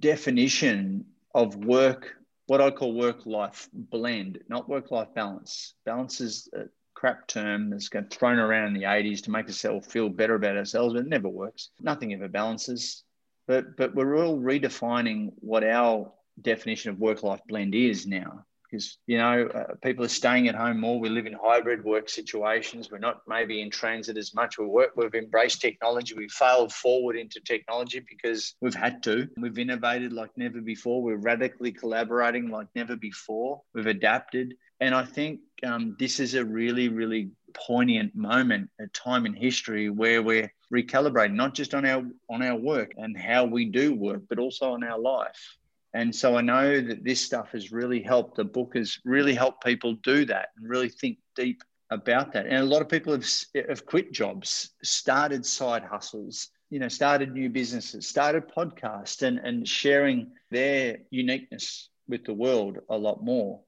definition 0.00 1.04
of 1.32 1.54
work 1.54 2.16
what 2.50 2.60
I 2.60 2.72
call 2.72 2.92
work 2.92 3.26
life 3.26 3.68
blend, 3.72 4.40
not 4.48 4.68
work 4.68 4.90
life 4.90 5.14
balance. 5.14 5.74
Balance 5.84 6.20
is 6.20 6.48
a 6.52 6.64
crap 6.94 7.28
term 7.28 7.70
that's 7.70 7.88
got 7.88 8.10
thrown 8.10 8.40
around 8.40 8.66
in 8.66 8.74
the 8.74 8.88
80s 8.88 9.22
to 9.22 9.30
make 9.30 9.48
us 9.48 9.64
feel 9.86 10.08
better 10.08 10.34
about 10.34 10.56
ourselves, 10.56 10.94
but 10.94 11.02
it 11.02 11.08
never 11.08 11.28
works. 11.28 11.70
Nothing 11.80 12.12
ever 12.12 12.26
balances. 12.26 13.04
But 13.46 13.76
but 13.76 13.94
we're 13.94 14.18
all 14.18 14.36
redefining 14.36 15.30
what 15.36 15.62
our 15.62 16.12
definition 16.42 16.90
of 16.90 16.98
work 16.98 17.22
life 17.22 17.40
blend 17.46 17.76
is 17.76 18.04
now 18.04 18.44
because 18.70 18.98
you 19.06 19.18
know 19.18 19.46
uh, 19.46 19.74
people 19.82 20.04
are 20.04 20.08
staying 20.08 20.48
at 20.48 20.54
home 20.54 20.80
more. 20.80 21.00
We 21.00 21.08
live 21.08 21.26
in 21.26 21.32
hybrid 21.32 21.84
work 21.84 22.08
situations. 22.08 22.90
We're 22.90 22.98
not 22.98 23.22
maybe 23.26 23.60
in 23.60 23.70
transit 23.70 24.16
as 24.16 24.34
much. 24.34 24.58
We 24.58 24.66
work. 24.66 24.92
We've 24.96 25.14
embraced 25.14 25.60
technology. 25.60 26.14
We've 26.14 26.30
failed 26.30 26.72
forward 26.72 27.16
into 27.16 27.40
technology 27.40 28.00
because 28.08 28.54
we've 28.60 28.74
had 28.74 29.02
to. 29.04 29.28
We've 29.36 29.58
innovated 29.58 30.12
like 30.12 30.30
never 30.36 30.60
before. 30.60 31.02
We're 31.02 31.16
radically 31.16 31.72
collaborating 31.72 32.50
like 32.50 32.68
never 32.74 32.96
before. 32.96 33.62
We've 33.74 33.86
adapted, 33.86 34.54
and 34.80 34.94
I 34.94 35.04
think 35.04 35.40
um, 35.64 35.96
this 35.98 36.20
is 36.20 36.34
a 36.34 36.44
really, 36.44 36.88
really 36.88 37.30
poignant 37.52 38.14
moment, 38.14 38.70
a 38.80 38.86
time 38.88 39.26
in 39.26 39.34
history 39.34 39.90
where 39.90 40.22
we're 40.22 40.52
recalibrating 40.72 41.34
not 41.34 41.54
just 41.54 41.74
on 41.74 41.84
our 41.84 42.04
on 42.28 42.42
our 42.42 42.56
work 42.56 42.92
and 42.96 43.16
how 43.18 43.44
we 43.44 43.64
do 43.64 43.94
work, 43.94 44.22
but 44.28 44.38
also 44.38 44.72
on 44.72 44.84
our 44.84 44.98
life. 44.98 45.56
And 45.92 46.14
so 46.14 46.36
I 46.36 46.40
know 46.40 46.80
that 46.80 47.04
this 47.04 47.20
stuff 47.20 47.50
has 47.52 47.72
really 47.72 48.00
helped. 48.00 48.36
The 48.36 48.44
book 48.44 48.76
has 48.76 48.98
really 49.04 49.34
helped 49.34 49.64
people 49.64 49.94
do 50.02 50.24
that 50.26 50.50
and 50.56 50.68
really 50.68 50.88
think 50.88 51.18
deep 51.34 51.62
about 51.90 52.32
that. 52.32 52.46
And 52.46 52.56
a 52.56 52.64
lot 52.64 52.82
of 52.82 52.88
people 52.88 53.12
have, 53.12 53.26
have 53.68 53.86
quit 53.86 54.12
jobs, 54.12 54.70
started 54.84 55.44
side 55.44 55.82
hustles, 55.82 56.48
you 56.70 56.78
know, 56.78 56.88
started 56.88 57.32
new 57.32 57.50
businesses, 57.50 58.06
started 58.06 58.44
podcasts 58.48 59.22
and, 59.22 59.38
and 59.38 59.66
sharing 59.66 60.30
their 60.50 60.98
uniqueness 61.10 61.88
with 62.08 62.24
the 62.24 62.34
world 62.34 62.78
a 62.88 62.96
lot 62.96 63.24
more. 63.24 63.60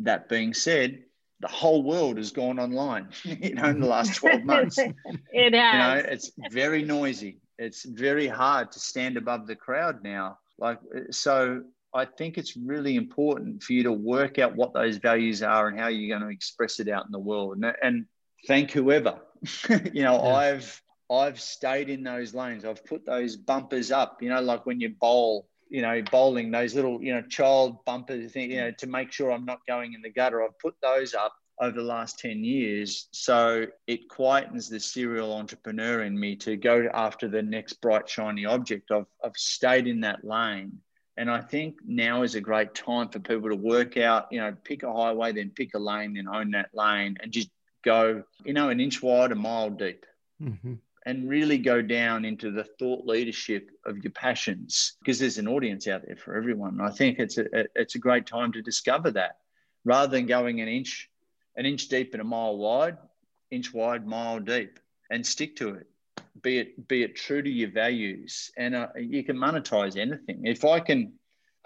That 0.00 0.28
being 0.28 0.52
said, 0.52 1.04
the 1.40 1.48
whole 1.48 1.82
world 1.82 2.18
has 2.18 2.32
gone 2.32 2.58
online, 2.58 3.08
you 3.24 3.54
know, 3.54 3.64
in 3.64 3.80
the 3.80 3.86
last 3.86 4.16
12 4.16 4.44
months. 4.44 4.78
it 5.32 5.54
has. 5.54 5.72
You 5.72 5.78
know, 5.78 6.10
it's 6.12 6.30
very 6.50 6.82
noisy. 6.82 7.38
It's 7.58 7.84
very 7.84 8.26
hard 8.26 8.72
to 8.72 8.78
stand 8.78 9.16
above 9.16 9.46
the 9.46 9.56
crowd 9.56 10.02
now 10.02 10.38
like, 10.60 10.78
so 11.10 11.62
I 11.94 12.04
think 12.04 12.38
it's 12.38 12.56
really 12.56 12.96
important 12.96 13.62
for 13.62 13.72
you 13.72 13.82
to 13.84 13.92
work 13.92 14.38
out 14.38 14.54
what 14.54 14.72
those 14.72 14.98
values 14.98 15.42
are 15.42 15.68
and 15.68 15.78
how 15.78 15.88
you're 15.88 16.16
going 16.16 16.28
to 16.28 16.34
express 16.34 16.78
it 16.78 16.88
out 16.88 17.06
in 17.06 17.12
the 17.12 17.18
world. 17.18 17.56
And, 17.56 17.74
and 17.82 18.06
thank 18.46 18.70
whoever, 18.70 19.18
you 19.68 20.02
know, 20.02 20.22
yeah. 20.22 20.34
I've, 20.34 20.82
I've 21.10 21.40
stayed 21.40 21.88
in 21.88 22.04
those 22.04 22.34
lanes. 22.34 22.64
I've 22.64 22.84
put 22.84 23.04
those 23.04 23.36
bumpers 23.36 23.90
up, 23.90 24.22
you 24.22 24.28
know, 24.28 24.40
like 24.40 24.66
when 24.66 24.80
you 24.80 24.90
bowl, 24.90 25.48
you 25.68 25.82
know, 25.82 26.02
bowling 26.10 26.50
those 26.50 26.74
little, 26.74 27.02
you 27.02 27.14
know, 27.14 27.22
child 27.22 27.84
bumpers, 27.84 28.32
thing, 28.32 28.50
you 28.50 28.60
know, 28.60 28.70
to 28.72 28.86
make 28.86 29.10
sure 29.10 29.32
I'm 29.32 29.44
not 29.44 29.60
going 29.66 29.94
in 29.94 30.02
the 30.02 30.10
gutter. 30.10 30.42
I've 30.42 30.58
put 30.58 30.74
those 30.82 31.14
up 31.14 31.34
over 31.60 31.76
the 31.76 31.86
last 31.86 32.18
10 32.18 32.42
years. 32.42 33.08
So 33.12 33.66
it 33.86 34.08
quietens 34.08 34.70
the 34.70 34.80
serial 34.80 35.34
entrepreneur 35.34 36.02
in 36.02 36.18
me 36.18 36.36
to 36.36 36.56
go 36.56 36.88
after 36.94 37.28
the 37.28 37.42
next 37.42 37.74
bright, 37.74 38.08
shiny 38.08 38.46
object. 38.46 38.90
I've, 38.90 39.06
I've 39.22 39.36
stayed 39.36 39.86
in 39.86 40.00
that 40.00 40.24
lane 40.24 40.80
And 41.16 41.30
I 41.30 41.42
think 41.42 41.76
now 41.86 42.22
is 42.22 42.34
a 42.34 42.40
great 42.40 42.74
time 42.74 43.10
for 43.10 43.18
people 43.18 43.50
to 43.50 43.56
work 43.56 43.98
out, 43.98 44.28
you 44.30 44.40
know, 44.40 44.56
pick 44.64 44.84
a 44.84 44.92
highway, 44.92 45.32
then 45.32 45.50
pick 45.50 45.74
a 45.74 45.78
lane, 45.78 46.14
then 46.14 46.26
own 46.28 46.52
that 46.52 46.70
lane 46.72 47.18
and 47.20 47.30
just 47.30 47.50
go, 47.84 48.22
you 48.44 48.54
know, 48.54 48.70
an 48.70 48.80
inch 48.80 49.02
wide, 49.02 49.32
a 49.32 49.34
mile 49.34 49.68
deep. 49.68 50.06
Mm-hmm. 50.42 50.74
And 51.06 51.28
really 51.28 51.58
go 51.58 51.82
down 51.82 52.24
into 52.24 52.50
the 52.50 52.64
thought 52.64 53.06
leadership 53.06 53.70
of 53.84 53.98
your 54.04 54.12
passions 54.12 54.96
because 55.00 55.18
there's 55.18 55.38
an 55.38 55.48
audience 55.48 55.88
out 55.88 56.02
there 56.06 56.16
for 56.16 56.36
everyone. 56.36 56.78
And 56.78 56.82
I 56.82 56.90
think 56.90 57.18
it's 57.18 57.38
a 57.38 57.46
it's 57.74 57.94
a 57.94 57.98
great 57.98 58.26
time 58.26 58.52
to 58.52 58.62
discover 58.62 59.10
that 59.12 59.38
rather 59.84 60.14
than 60.14 60.26
going 60.26 60.60
an 60.60 60.68
inch 60.68 61.10
an 61.56 61.66
inch 61.66 61.88
deep 61.88 62.14
and 62.14 62.20
a 62.20 62.24
mile 62.24 62.56
wide, 62.56 62.96
inch 63.50 63.72
wide, 63.72 64.06
mile 64.06 64.40
deep, 64.40 64.78
and 65.10 65.26
stick 65.26 65.56
to 65.56 65.74
it. 65.74 65.86
Be 66.42 66.58
it 66.58 66.88
be 66.88 67.02
it 67.02 67.16
true 67.16 67.42
to 67.42 67.50
your 67.50 67.70
values, 67.70 68.50
and 68.56 68.74
uh, 68.74 68.88
you 68.96 69.24
can 69.24 69.36
monetize 69.36 69.96
anything. 69.96 70.46
If 70.46 70.64
I 70.64 70.80
can 70.80 71.12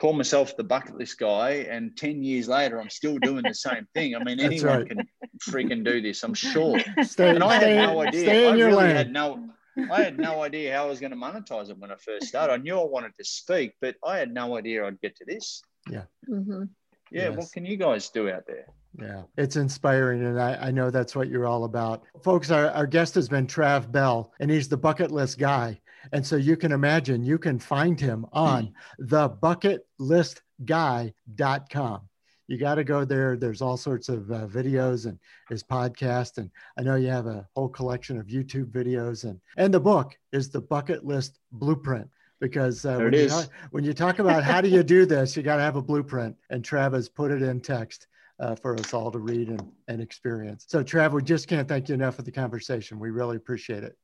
call 0.00 0.12
myself 0.12 0.56
the 0.56 0.64
bucket 0.64 0.96
list 0.96 1.18
guy, 1.18 1.66
and 1.70 1.96
10 1.96 2.22
years 2.22 2.48
later, 2.48 2.80
I'm 2.80 2.90
still 2.90 3.18
doing 3.18 3.42
the 3.42 3.54
same 3.54 3.86
thing. 3.94 4.16
I 4.16 4.24
mean, 4.24 4.40
anyone 4.50 4.78
right. 4.78 4.88
can 4.88 5.08
freaking 5.48 5.84
do 5.84 6.00
this, 6.00 6.22
I'm 6.22 6.34
sure. 6.34 6.80
Stay, 7.02 7.30
and 7.30 7.44
I 7.44 7.54
had 7.54 7.76
no 7.76 8.00
idea. 8.00 8.20
Stay 8.20 8.48
in 8.48 8.54
I 8.54 8.56
your 8.56 8.68
really 8.68 8.84
lane. 8.84 8.96
had 8.96 9.12
no. 9.12 9.50
I 9.90 10.02
had 10.02 10.18
no 10.18 10.40
idea 10.40 10.72
how 10.72 10.84
I 10.84 10.86
was 10.88 11.00
going 11.00 11.10
to 11.10 11.16
monetize 11.16 11.68
it 11.68 11.76
when 11.78 11.90
I 11.90 11.96
first 11.96 12.26
started. 12.28 12.52
I 12.52 12.56
knew 12.58 12.78
I 12.78 12.84
wanted 12.84 13.12
to 13.18 13.24
speak, 13.24 13.72
but 13.80 13.96
I 14.04 14.18
had 14.18 14.32
no 14.32 14.56
idea 14.56 14.86
I'd 14.86 15.00
get 15.00 15.16
to 15.16 15.24
this. 15.24 15.62
Yeah. 15.90 16.04
Mm-hmm. 16.30 16.64
Yeah. 17.10 17.30
Yes. 17.30 17.36
What 17.36 17.50
can 17.52 17.66
you 17.66 17.76
guys 17.76 18.08
do 18.10 18.30
out 18.30 18.44
there? 18.46 18.66
Yeah, 19.00 19.22
it's 19.36 19.56
inspiring. 19.56 20.24
And 20.24 20.40
I, 20.40 20.68
I 20.68 20.70
know 20.70 20.90
that's 20.90 21.16
what 21.16 21.28
you're 21.28 21.46
all 21.46 21.64
about. 21.64 22.04
Folks, 22.22 22.50
our, 22.50 22.70
our 22.70 22.86
guest 22.86 23.14
has 23.16 23.28
been 23.28 23.46
Trav 23.46 23.90
Bell, 23.90 24.32
and 24.40 24.50
he's 24.50 24.68
the 24.68 24.76
bucket 24.76 25.10
list 25.10 25.38
guy. 25.38 25.80
And 26.12 26.26
so 26.26 26.36
you 26.36 26.56
can 26.56 26.72
imagine 26.72 27.24
you 27.24 27.38
can 27.38 27.58
find 27.58 28.00
him 28.00 28.26
on 28.32 28.72
thebucketlistguy.com. 29.00 32.00
You 32.46 32.58
got 32.58 32.74
to 32.74 32.84
go 32.84 33.06
there. 33.06 33.38
There's 33.38 33.62
all 33.62 33.78
sorts 33.78 34.10
of 34.10 34.30
uh, 34.30 34.46
videos 34.46 35.06
and 35.06 35.18
his 35.48 35.62
podcast. 35.62 36.36
And 36.36 36.50
I 36.78 36.82
know 36.82 36.96
you 36.96 37.08
have 37.08 37.26
a 37.26 37.48
whole 37.56 37.70
collection 37.70 38.18
of 38.18 38.26
YouTube 38.26 38.70
videos. 38.70 39.24
And, 39.24 39.40
and 39.56 39.72
the 39.72 39.80
book 39.80 40.14
is 40.30 40.50
the 40.50 40.60
Bucket 40.60 41.06
List 41.06 41.38
Blueprint 41.52 42.10
because 42.40 42.84
uh, 42.84 42.98
when, 42.98 43.14
you 43.14 43.28
talk, 43.28 43.48
when 43.70 43.84
you 43.84 43.94
talk 43.94 44.18
about 44.18 44.44
how 44.44 44.60
do 44.60 44.68
you 44.68 44.82
do 44.82 45.06
this, 45.06 45.34
you 45.36 45.42
got 45.42 45.56
to 45.56 45.62
have 45.62 45.76
a 45.76 45.82
blueprint. 45.82 46.36
And 46.50 46.62
Travis 46.62 47.08
put 47.08 47.30
it 47.30 47.40
in 47.40 47.62
text 47.62 48.08
uh, 48.40 48.54
for 48.56 48.74
us 48.78 48.92
all 48.92 49.10
to 49.10 49.18
read 49.18 49.48
and, 49.48 49.62
and 49.88 50.00
experience. 50.00 50.64
So, 50.68 50.82
Trav, 50.82 51.12
we 51.12 51.22
just 51.22 51.48
can't 51.48 51.68
thank 51.68 51.88
you 51.88 51.94
enough 51.94 52.16
for 52.16 52.22
the 52.22 52.32
conversation. 52.32 52.98
We 52.98 53.10
really 53.10 53.36
appreciate 53.36 53.84
it. 53.84 53.96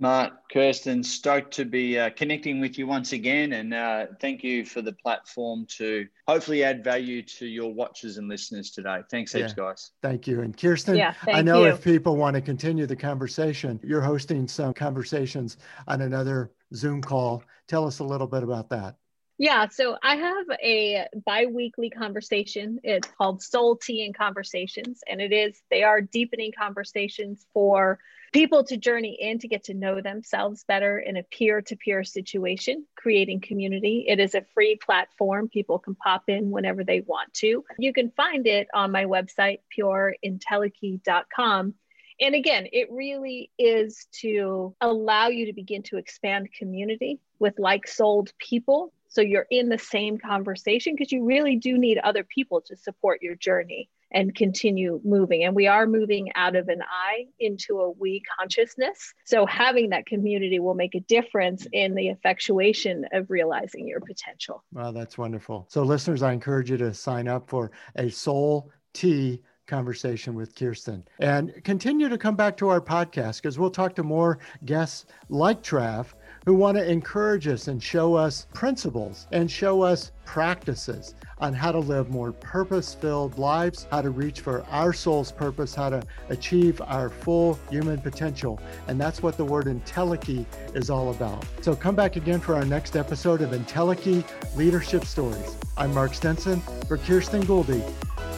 Mark, 0.00 0.32
Kirsten, 0.52 1.02
stoked 1.02 1.52
to 1.54 1.64
be 1.64 1.98
uh, 1.98 2.10
connecting 2.10 2.60
with 2.60 2.78
you 2.78 2.86
once 2.86 3.12
again. 3.12 3.52
And 3.54 3.74
uh, 3.74 4.06
thank 4.20 4.44
you 4.44 4.64
for 4.64 4.80
the 4.80 4.92
platform 4.92 5.66
to 5.76 6.06
hopefully 6.28 6.62
add 6.62 6.84
value 6.84 7.20
to 7.22 7.46
your 7.46 7.74
watchers 7.74 8.16
and 8.16 8.28
listeners 8.28 8.70
today. 8.70 9.00
Thanks 9.10 9.32
heaps, 9.32 9.54
guys. 9.54 9.90
Thank 10.00 10.28
you. 10.28 10.42
And 10.42 10.56
Kirsten, 10.56 10.96
yeah, 10.96 11.14
I 11.26 11.42
know 11.42 11.64
you. 11.64 11.70
if 11.70 11.82
people 11.82 12.16
want 12.16 12.34
to 12.36 12.40
continue 12.40 12.86
the 12.86 12.94
conversation, 12.94 13.80
you're 13.82 14.00
hosting 14.00 14.46
some 14.46 14.72
conversations 14.72 15.56
on 15.88 16.00
another 16.02 16.52
Zoom 16.74 17.02
call. 17.02 17.42
Tell 17.66 17.84
us 17.84 17.98
a 17.98 18.04
little 18.04 18.28
bit 18.28 18.44
about 18.44 18.70
that. 18.70 18.94
Yeah, 19.40 19.68
so 19.68 19.96
I 20.02 20.16
have 20.16 20.46
a 20.60 21.06
bi-weekly 21.24 21.90
conversation. 21.90 22.80
It's 22.82 23.06
called 23.16 23.40
Soul 23.40 23.76
Tea 23.76 24.04
and 24.04 24.16
Conversations, 24.16 25.00
and 25.08 25.20
it 25.20 25.32
is 25.32 25.62
they 25.70 25.84
are 25.84 26.00
deepening 26.00 26.52
conversations 26.58 27.46
for 27.54 28.00
people 28.32 28.64
to 28.64 28.76
journey 28.76 29.16
in 29.20 29.38
to 29.38 29.46
get 29.46 29.64
to 29.64 29.74
know 29.74 30.00
themselves 30.00 30.64
better 30.64 30.98
in 30.98 31.16
a 31.16 31.22
peer-to-peer 31.22 32.02
situation, 32.02 32.84
creating 32.96 33.40
community. 33.40 34.06
It 34.08 34.18
is 34.18 34.34
a 34.34 34.44
free 34.54 34.76
platform. 34.76 35.48
People 35.48 35.78
can 35.78 35.94
pop 35.94 36.24
in 36.26 36.50
whenever 36.50 36.82
they 36.82 37.00
want 37.00 37.32
to. 37.34 37.64
You 37.78 37.92
can 37.92 38.10
find 38.10 38.44
it 38.46 38.66
on 38.74 38.90
my 38.90 39.04
website 39.04 39.60
pureentelechy.com. 39.78 41.74
And 42.20 42.34
again, 42.34 42.66
it 42.72 42.90
really 42.90 43.52
is 43.56 44.08
to 44.20 44.74
allow 44.80 45.28
you 45.28 45.46
to 45.46 45.52
begin 45.52 45.84
to 45.84 45.96
expand 45.96 46.52
community 46.52 47.20
with 47.38 47.60
like 47.60 47.86
souled 47.86 48.32
people 48.38 48.92
so 49.08 49.20
you're 49.20 49.46
in 49.50 49.68
the 49.68 49.78
same 49.78 50.18
conversation 50.18 50.94
because 50.94 51.12
you 51.12 51.24
really 51.24 51.56
do 51.56 51.78
need 51.78 51.98
other 51.98 52.24
people 52.24 52.60
to 52.62 52.76
support 52.76 53.22
your 53.22 53.34
journey 53.34 53.88
and 54.10 54.34
continue 54.34 55.00
moving. 55.04 55.44
And 55.44 55.54
we 55.54 55.66
are 55.66 55.86
moving 55.86 56.30
out 56.34 56.56
of 56.56 56.68
an 56.68 56.80
I 56.82 57.26
into 57.38 57.80
a 57.80 57.90
we 57.90 58.22
consciousness. 58.38 59.12
So 59.24 59.44
having 59.46 59.90
that 59.90 60.06
community 60.06 60.58
will 60.60 60.74
make 60.74 60.94
a 60.94 61.00
difference 61.00 61.66
in 61.72 61.94
the 61.94 62.08
effectuation 62.08 63.04
of 63.12 63.30
realizing 63.30 63.86
your 63.86 64.00
potential. 64.00 64.64
Wow, 64.72 64.92
that's 64.92 65.18
wonderful. 65.18 65.66
So, 65.68 65.82
listeners, 65.82 66.22
I 66.22 66.32
encourage 66.32 66.70
you 66.70 66.76
to 66.78 66.94
sign 66.94 67.28
up 67.28 67.48
for 67.48 67.70
a 67.96 68.08
soul 68.10 68.70
tea 68.94 69.42
conversation 69.66 70.34
with 70.34 70.54
Kirsten 70.54 71.04
and 71.20 71.52
continue 71.62 72.08
to 72.08 72.16
come 72.16 72.34
back 72.34 72.56
to 72.56 72.68
our 72.68 72.80
podcast 72.80 73.42
because 73.42 73.58
we'll 73.58 73.70
talk 73.70 73.94
to 73.96 74.02
more 74.02 74.38
guests 74.64 75.04
like 75.28 75.62
Trav 75.62 76.06
who 76.48 76.54
want 76.54 76.78
to 76.78 76.90
encourage 76.90 77.46
us 77.46 77.68
and 77.68 77.82
show 77.82 78.14
us 78.14 78.46
principles 78.54 79.26
and 79.32 79.50
show 79.50 79.82
us 79.82 80.12
practices 80.24 81.14
on 81.40 81.52
how 81.52 81.70
to 81.70 81.78
live 81.78 82.08
more 82.08 82.32
purpose 82.32 82.94
filled 82.94 83.36
lives, 83.36 83.86
how 83.90 84.00
to 84.00 84.08
reach 84.08 84.40
for 84.40 84.64
our 84.70 84.94
soul's 84.94 85.30
purpose, 85.30 85.74
how 85.74 85.90
to 85.90 86.02
achieve 86.30 86.80
our 86.86 87.10
full 87.10 87.60
human 87.68 88.00
potential. 88.00 88.58
And 88.86 88.98
that's 88.98 89.22
what 89.22 89.36
the 89.36 89.44
word 89.44 89.66
Entelechy 89.66 90.46
is 90.74 90.88
all 90.88 91.10
about. 91.10 91.44
So 91.60 91.76
come 91.76 91.94
back 91.94 92.16
again 92.16 92.40
for 92.40 92.54
our 92.54 92.64
next 92.64 92.96
episode 92.96 93.42
of 93.42 93.50
Entelechy 93.50 94.24
Leadership 94.56 95.04
Stories. 95.04 95.54
I'm 95.76 95.92
Mark 95.92 96.14
Stinson 96.14 96.62
for 96.86 96.96
Kirsten 96.96 97.42
Gouldy, 97.42 97.82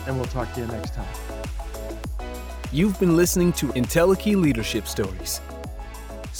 and 0.09 0.17
we'll 0.17 0.27
talk 0.27 0.53
to 0.55 0.63
you 0.63 0.67
next 0.67 0.95
time. 0.95 1.07
You've 2.73 2.99
been 2.99 3.17
listening 3.17 3.53
to 3.53 3.69
Entelechy 3.69 4.35
Leadership 4.35 4.89
Stories. 4.89 5.41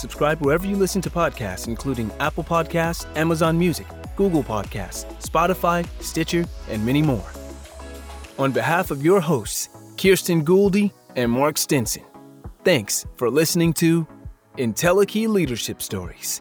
Subscribe 0.01 0.41
wherever 0.41 0.67
you 0.67 0.77
listen 0.77 1.03
to 1.03 1.11
podcasts, 1.11 1.69
including 1.69 2.11
Apple 2.21 2.43
Podcasts, 2.43 3.05
Amazon 3.19 3.59
Music, 3.59 3.87
Google 4.17 4.43
Podcasts, 4.43 5.05
Spotify, 5.21 5.87
Stitcher, 6.01 6.47
and 6.71 6.87
many 6.87 7.03
more. 7.03 7.31
On 8.39 8.51
behalf 8.51 8.91
of 8.91 9.05
your 9.05 9.21
hosts, 9.21 9.69
Kirsten 9.99 10.43
Gouldy 10.43 10.91
and 11.17 11.31
Mark 11.31 11.59
Stinson, 11.59 12.03
thanks 12.65 13.05
for 13.17 13.29
listening 13.29 13.75
to 13.75 14.07
Entelechy 14.57 15.29
Leadership 15.29 15.83
Stories. 15.83 16.41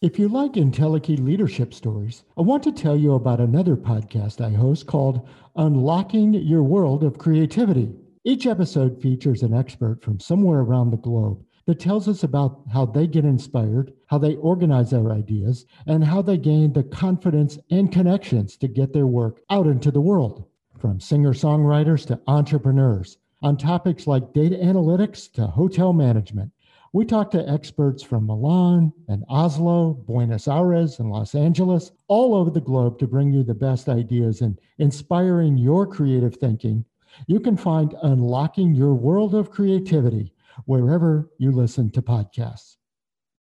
If 0.00 0.16
you 0.16 0.28
like 0.28 0.52
Entelechy 0.52 1.18
leadership 1.18 1.74
stories, 1.74 2.22
I 2.36 2.42
want 2.42 2.62
to 2.62 2.70
tell 2.70 2.96
you 2.96 3.14
about 3.14 3.40
another 3.40 3.74
podcast 3.74 4.40
I 4.40 4.50
host 4.50 4.86
called 4.86 5.28
Unlocking 5.56 6.34
Your 6.34 6.62
World 6.62 7.02
of 7.02 7.18
Creativity. 7.18 7.96
Each 8.26 8.46
episode 8.46 9.02
features 9.02 9.42
an 9.42 9.52
expert 9.52 10.02
from 10.02 10.18
somewhere 10.18 10.60
around 10.60 10.90
the 10.90 10.96
globe 10.96 11.44
that 11.66 11.78
tells 11.78 12.08
us 12.08 12.22
about 12.22 12.62
how 12.72 12.86
they 12.86 13.06
get 13.06 13.26
inspired, 13.26 13.92
how 14.06 14.16
they 14.16 14.36
organize 14.36 14.88
their 14.88 15.12
ideas, 15.12 15.66
and 15.86 16.02
how 16.02 16.22
they 16.22 16.38
gain 16.38 16.72
the 16.72 16.84
confidence 16.84 17.58
and 17.70 17.92
connections 17.92 18.56
to 18.56 18.66
get 18.66 18.94
their 18.94 19.06
work 19.06 19.42
out 19.50 19.66
into 19.66 19.90
the 19.90 20.00
world. 20.00 20.46
From 20.78 21.00
singer 21.00 21.34
songwriters 21.34 22.06
to 22.06 22.20
entrepreneurs, 22.26 23.18
on 23.42 23.58
topics 23.58 24.06
like 24.06 24.32
data 24.32 24.56
analytics 24.56 25.30
to 25.32 25.46
hotel 25.46 25.92
management. 25.92 26.50
We 26.94 27.04
talk 27.04 27.30
to 27.32 27.46
experts 27.46 28.02
from 28.02 28.26
Milan 28.26 28.90
and 29.06 29.22
Oslo, 29.28 29.92
Buenos 30.06 30.48
Aires, 30.48 30.98
and 30.98 31.10
Los 31.10 31.34
Angeles, 31.34 31.92
all 32.08 32.34
over 32.34 32.48
the 32.48 32.62
globe 32.62 32.98
to 33.00 33.06
bring 33.06 33.34
you 33.34 33.42
the 33.42 33.52
best 33.52 33.86
ideas 33.90 34.40
and 34.40 34.58
inspiring 34.78 35.58
your 35.58 35.86
creative 35.86 36.36
thinking 36.36 36.86
you 37.26 37.40
can 37.40 37.56
find 37.56 37.94
Unlocking 38.02 38.74
Your 38.74 38.94
World 38.94 39.34
of 39.34 39.50
Creativity 39.50 40.32
wherever 40.66 41.30
you 41.38 41.50
listen 41.52 41.90
to 41.92 42.02
podcasts. 42.02 42.76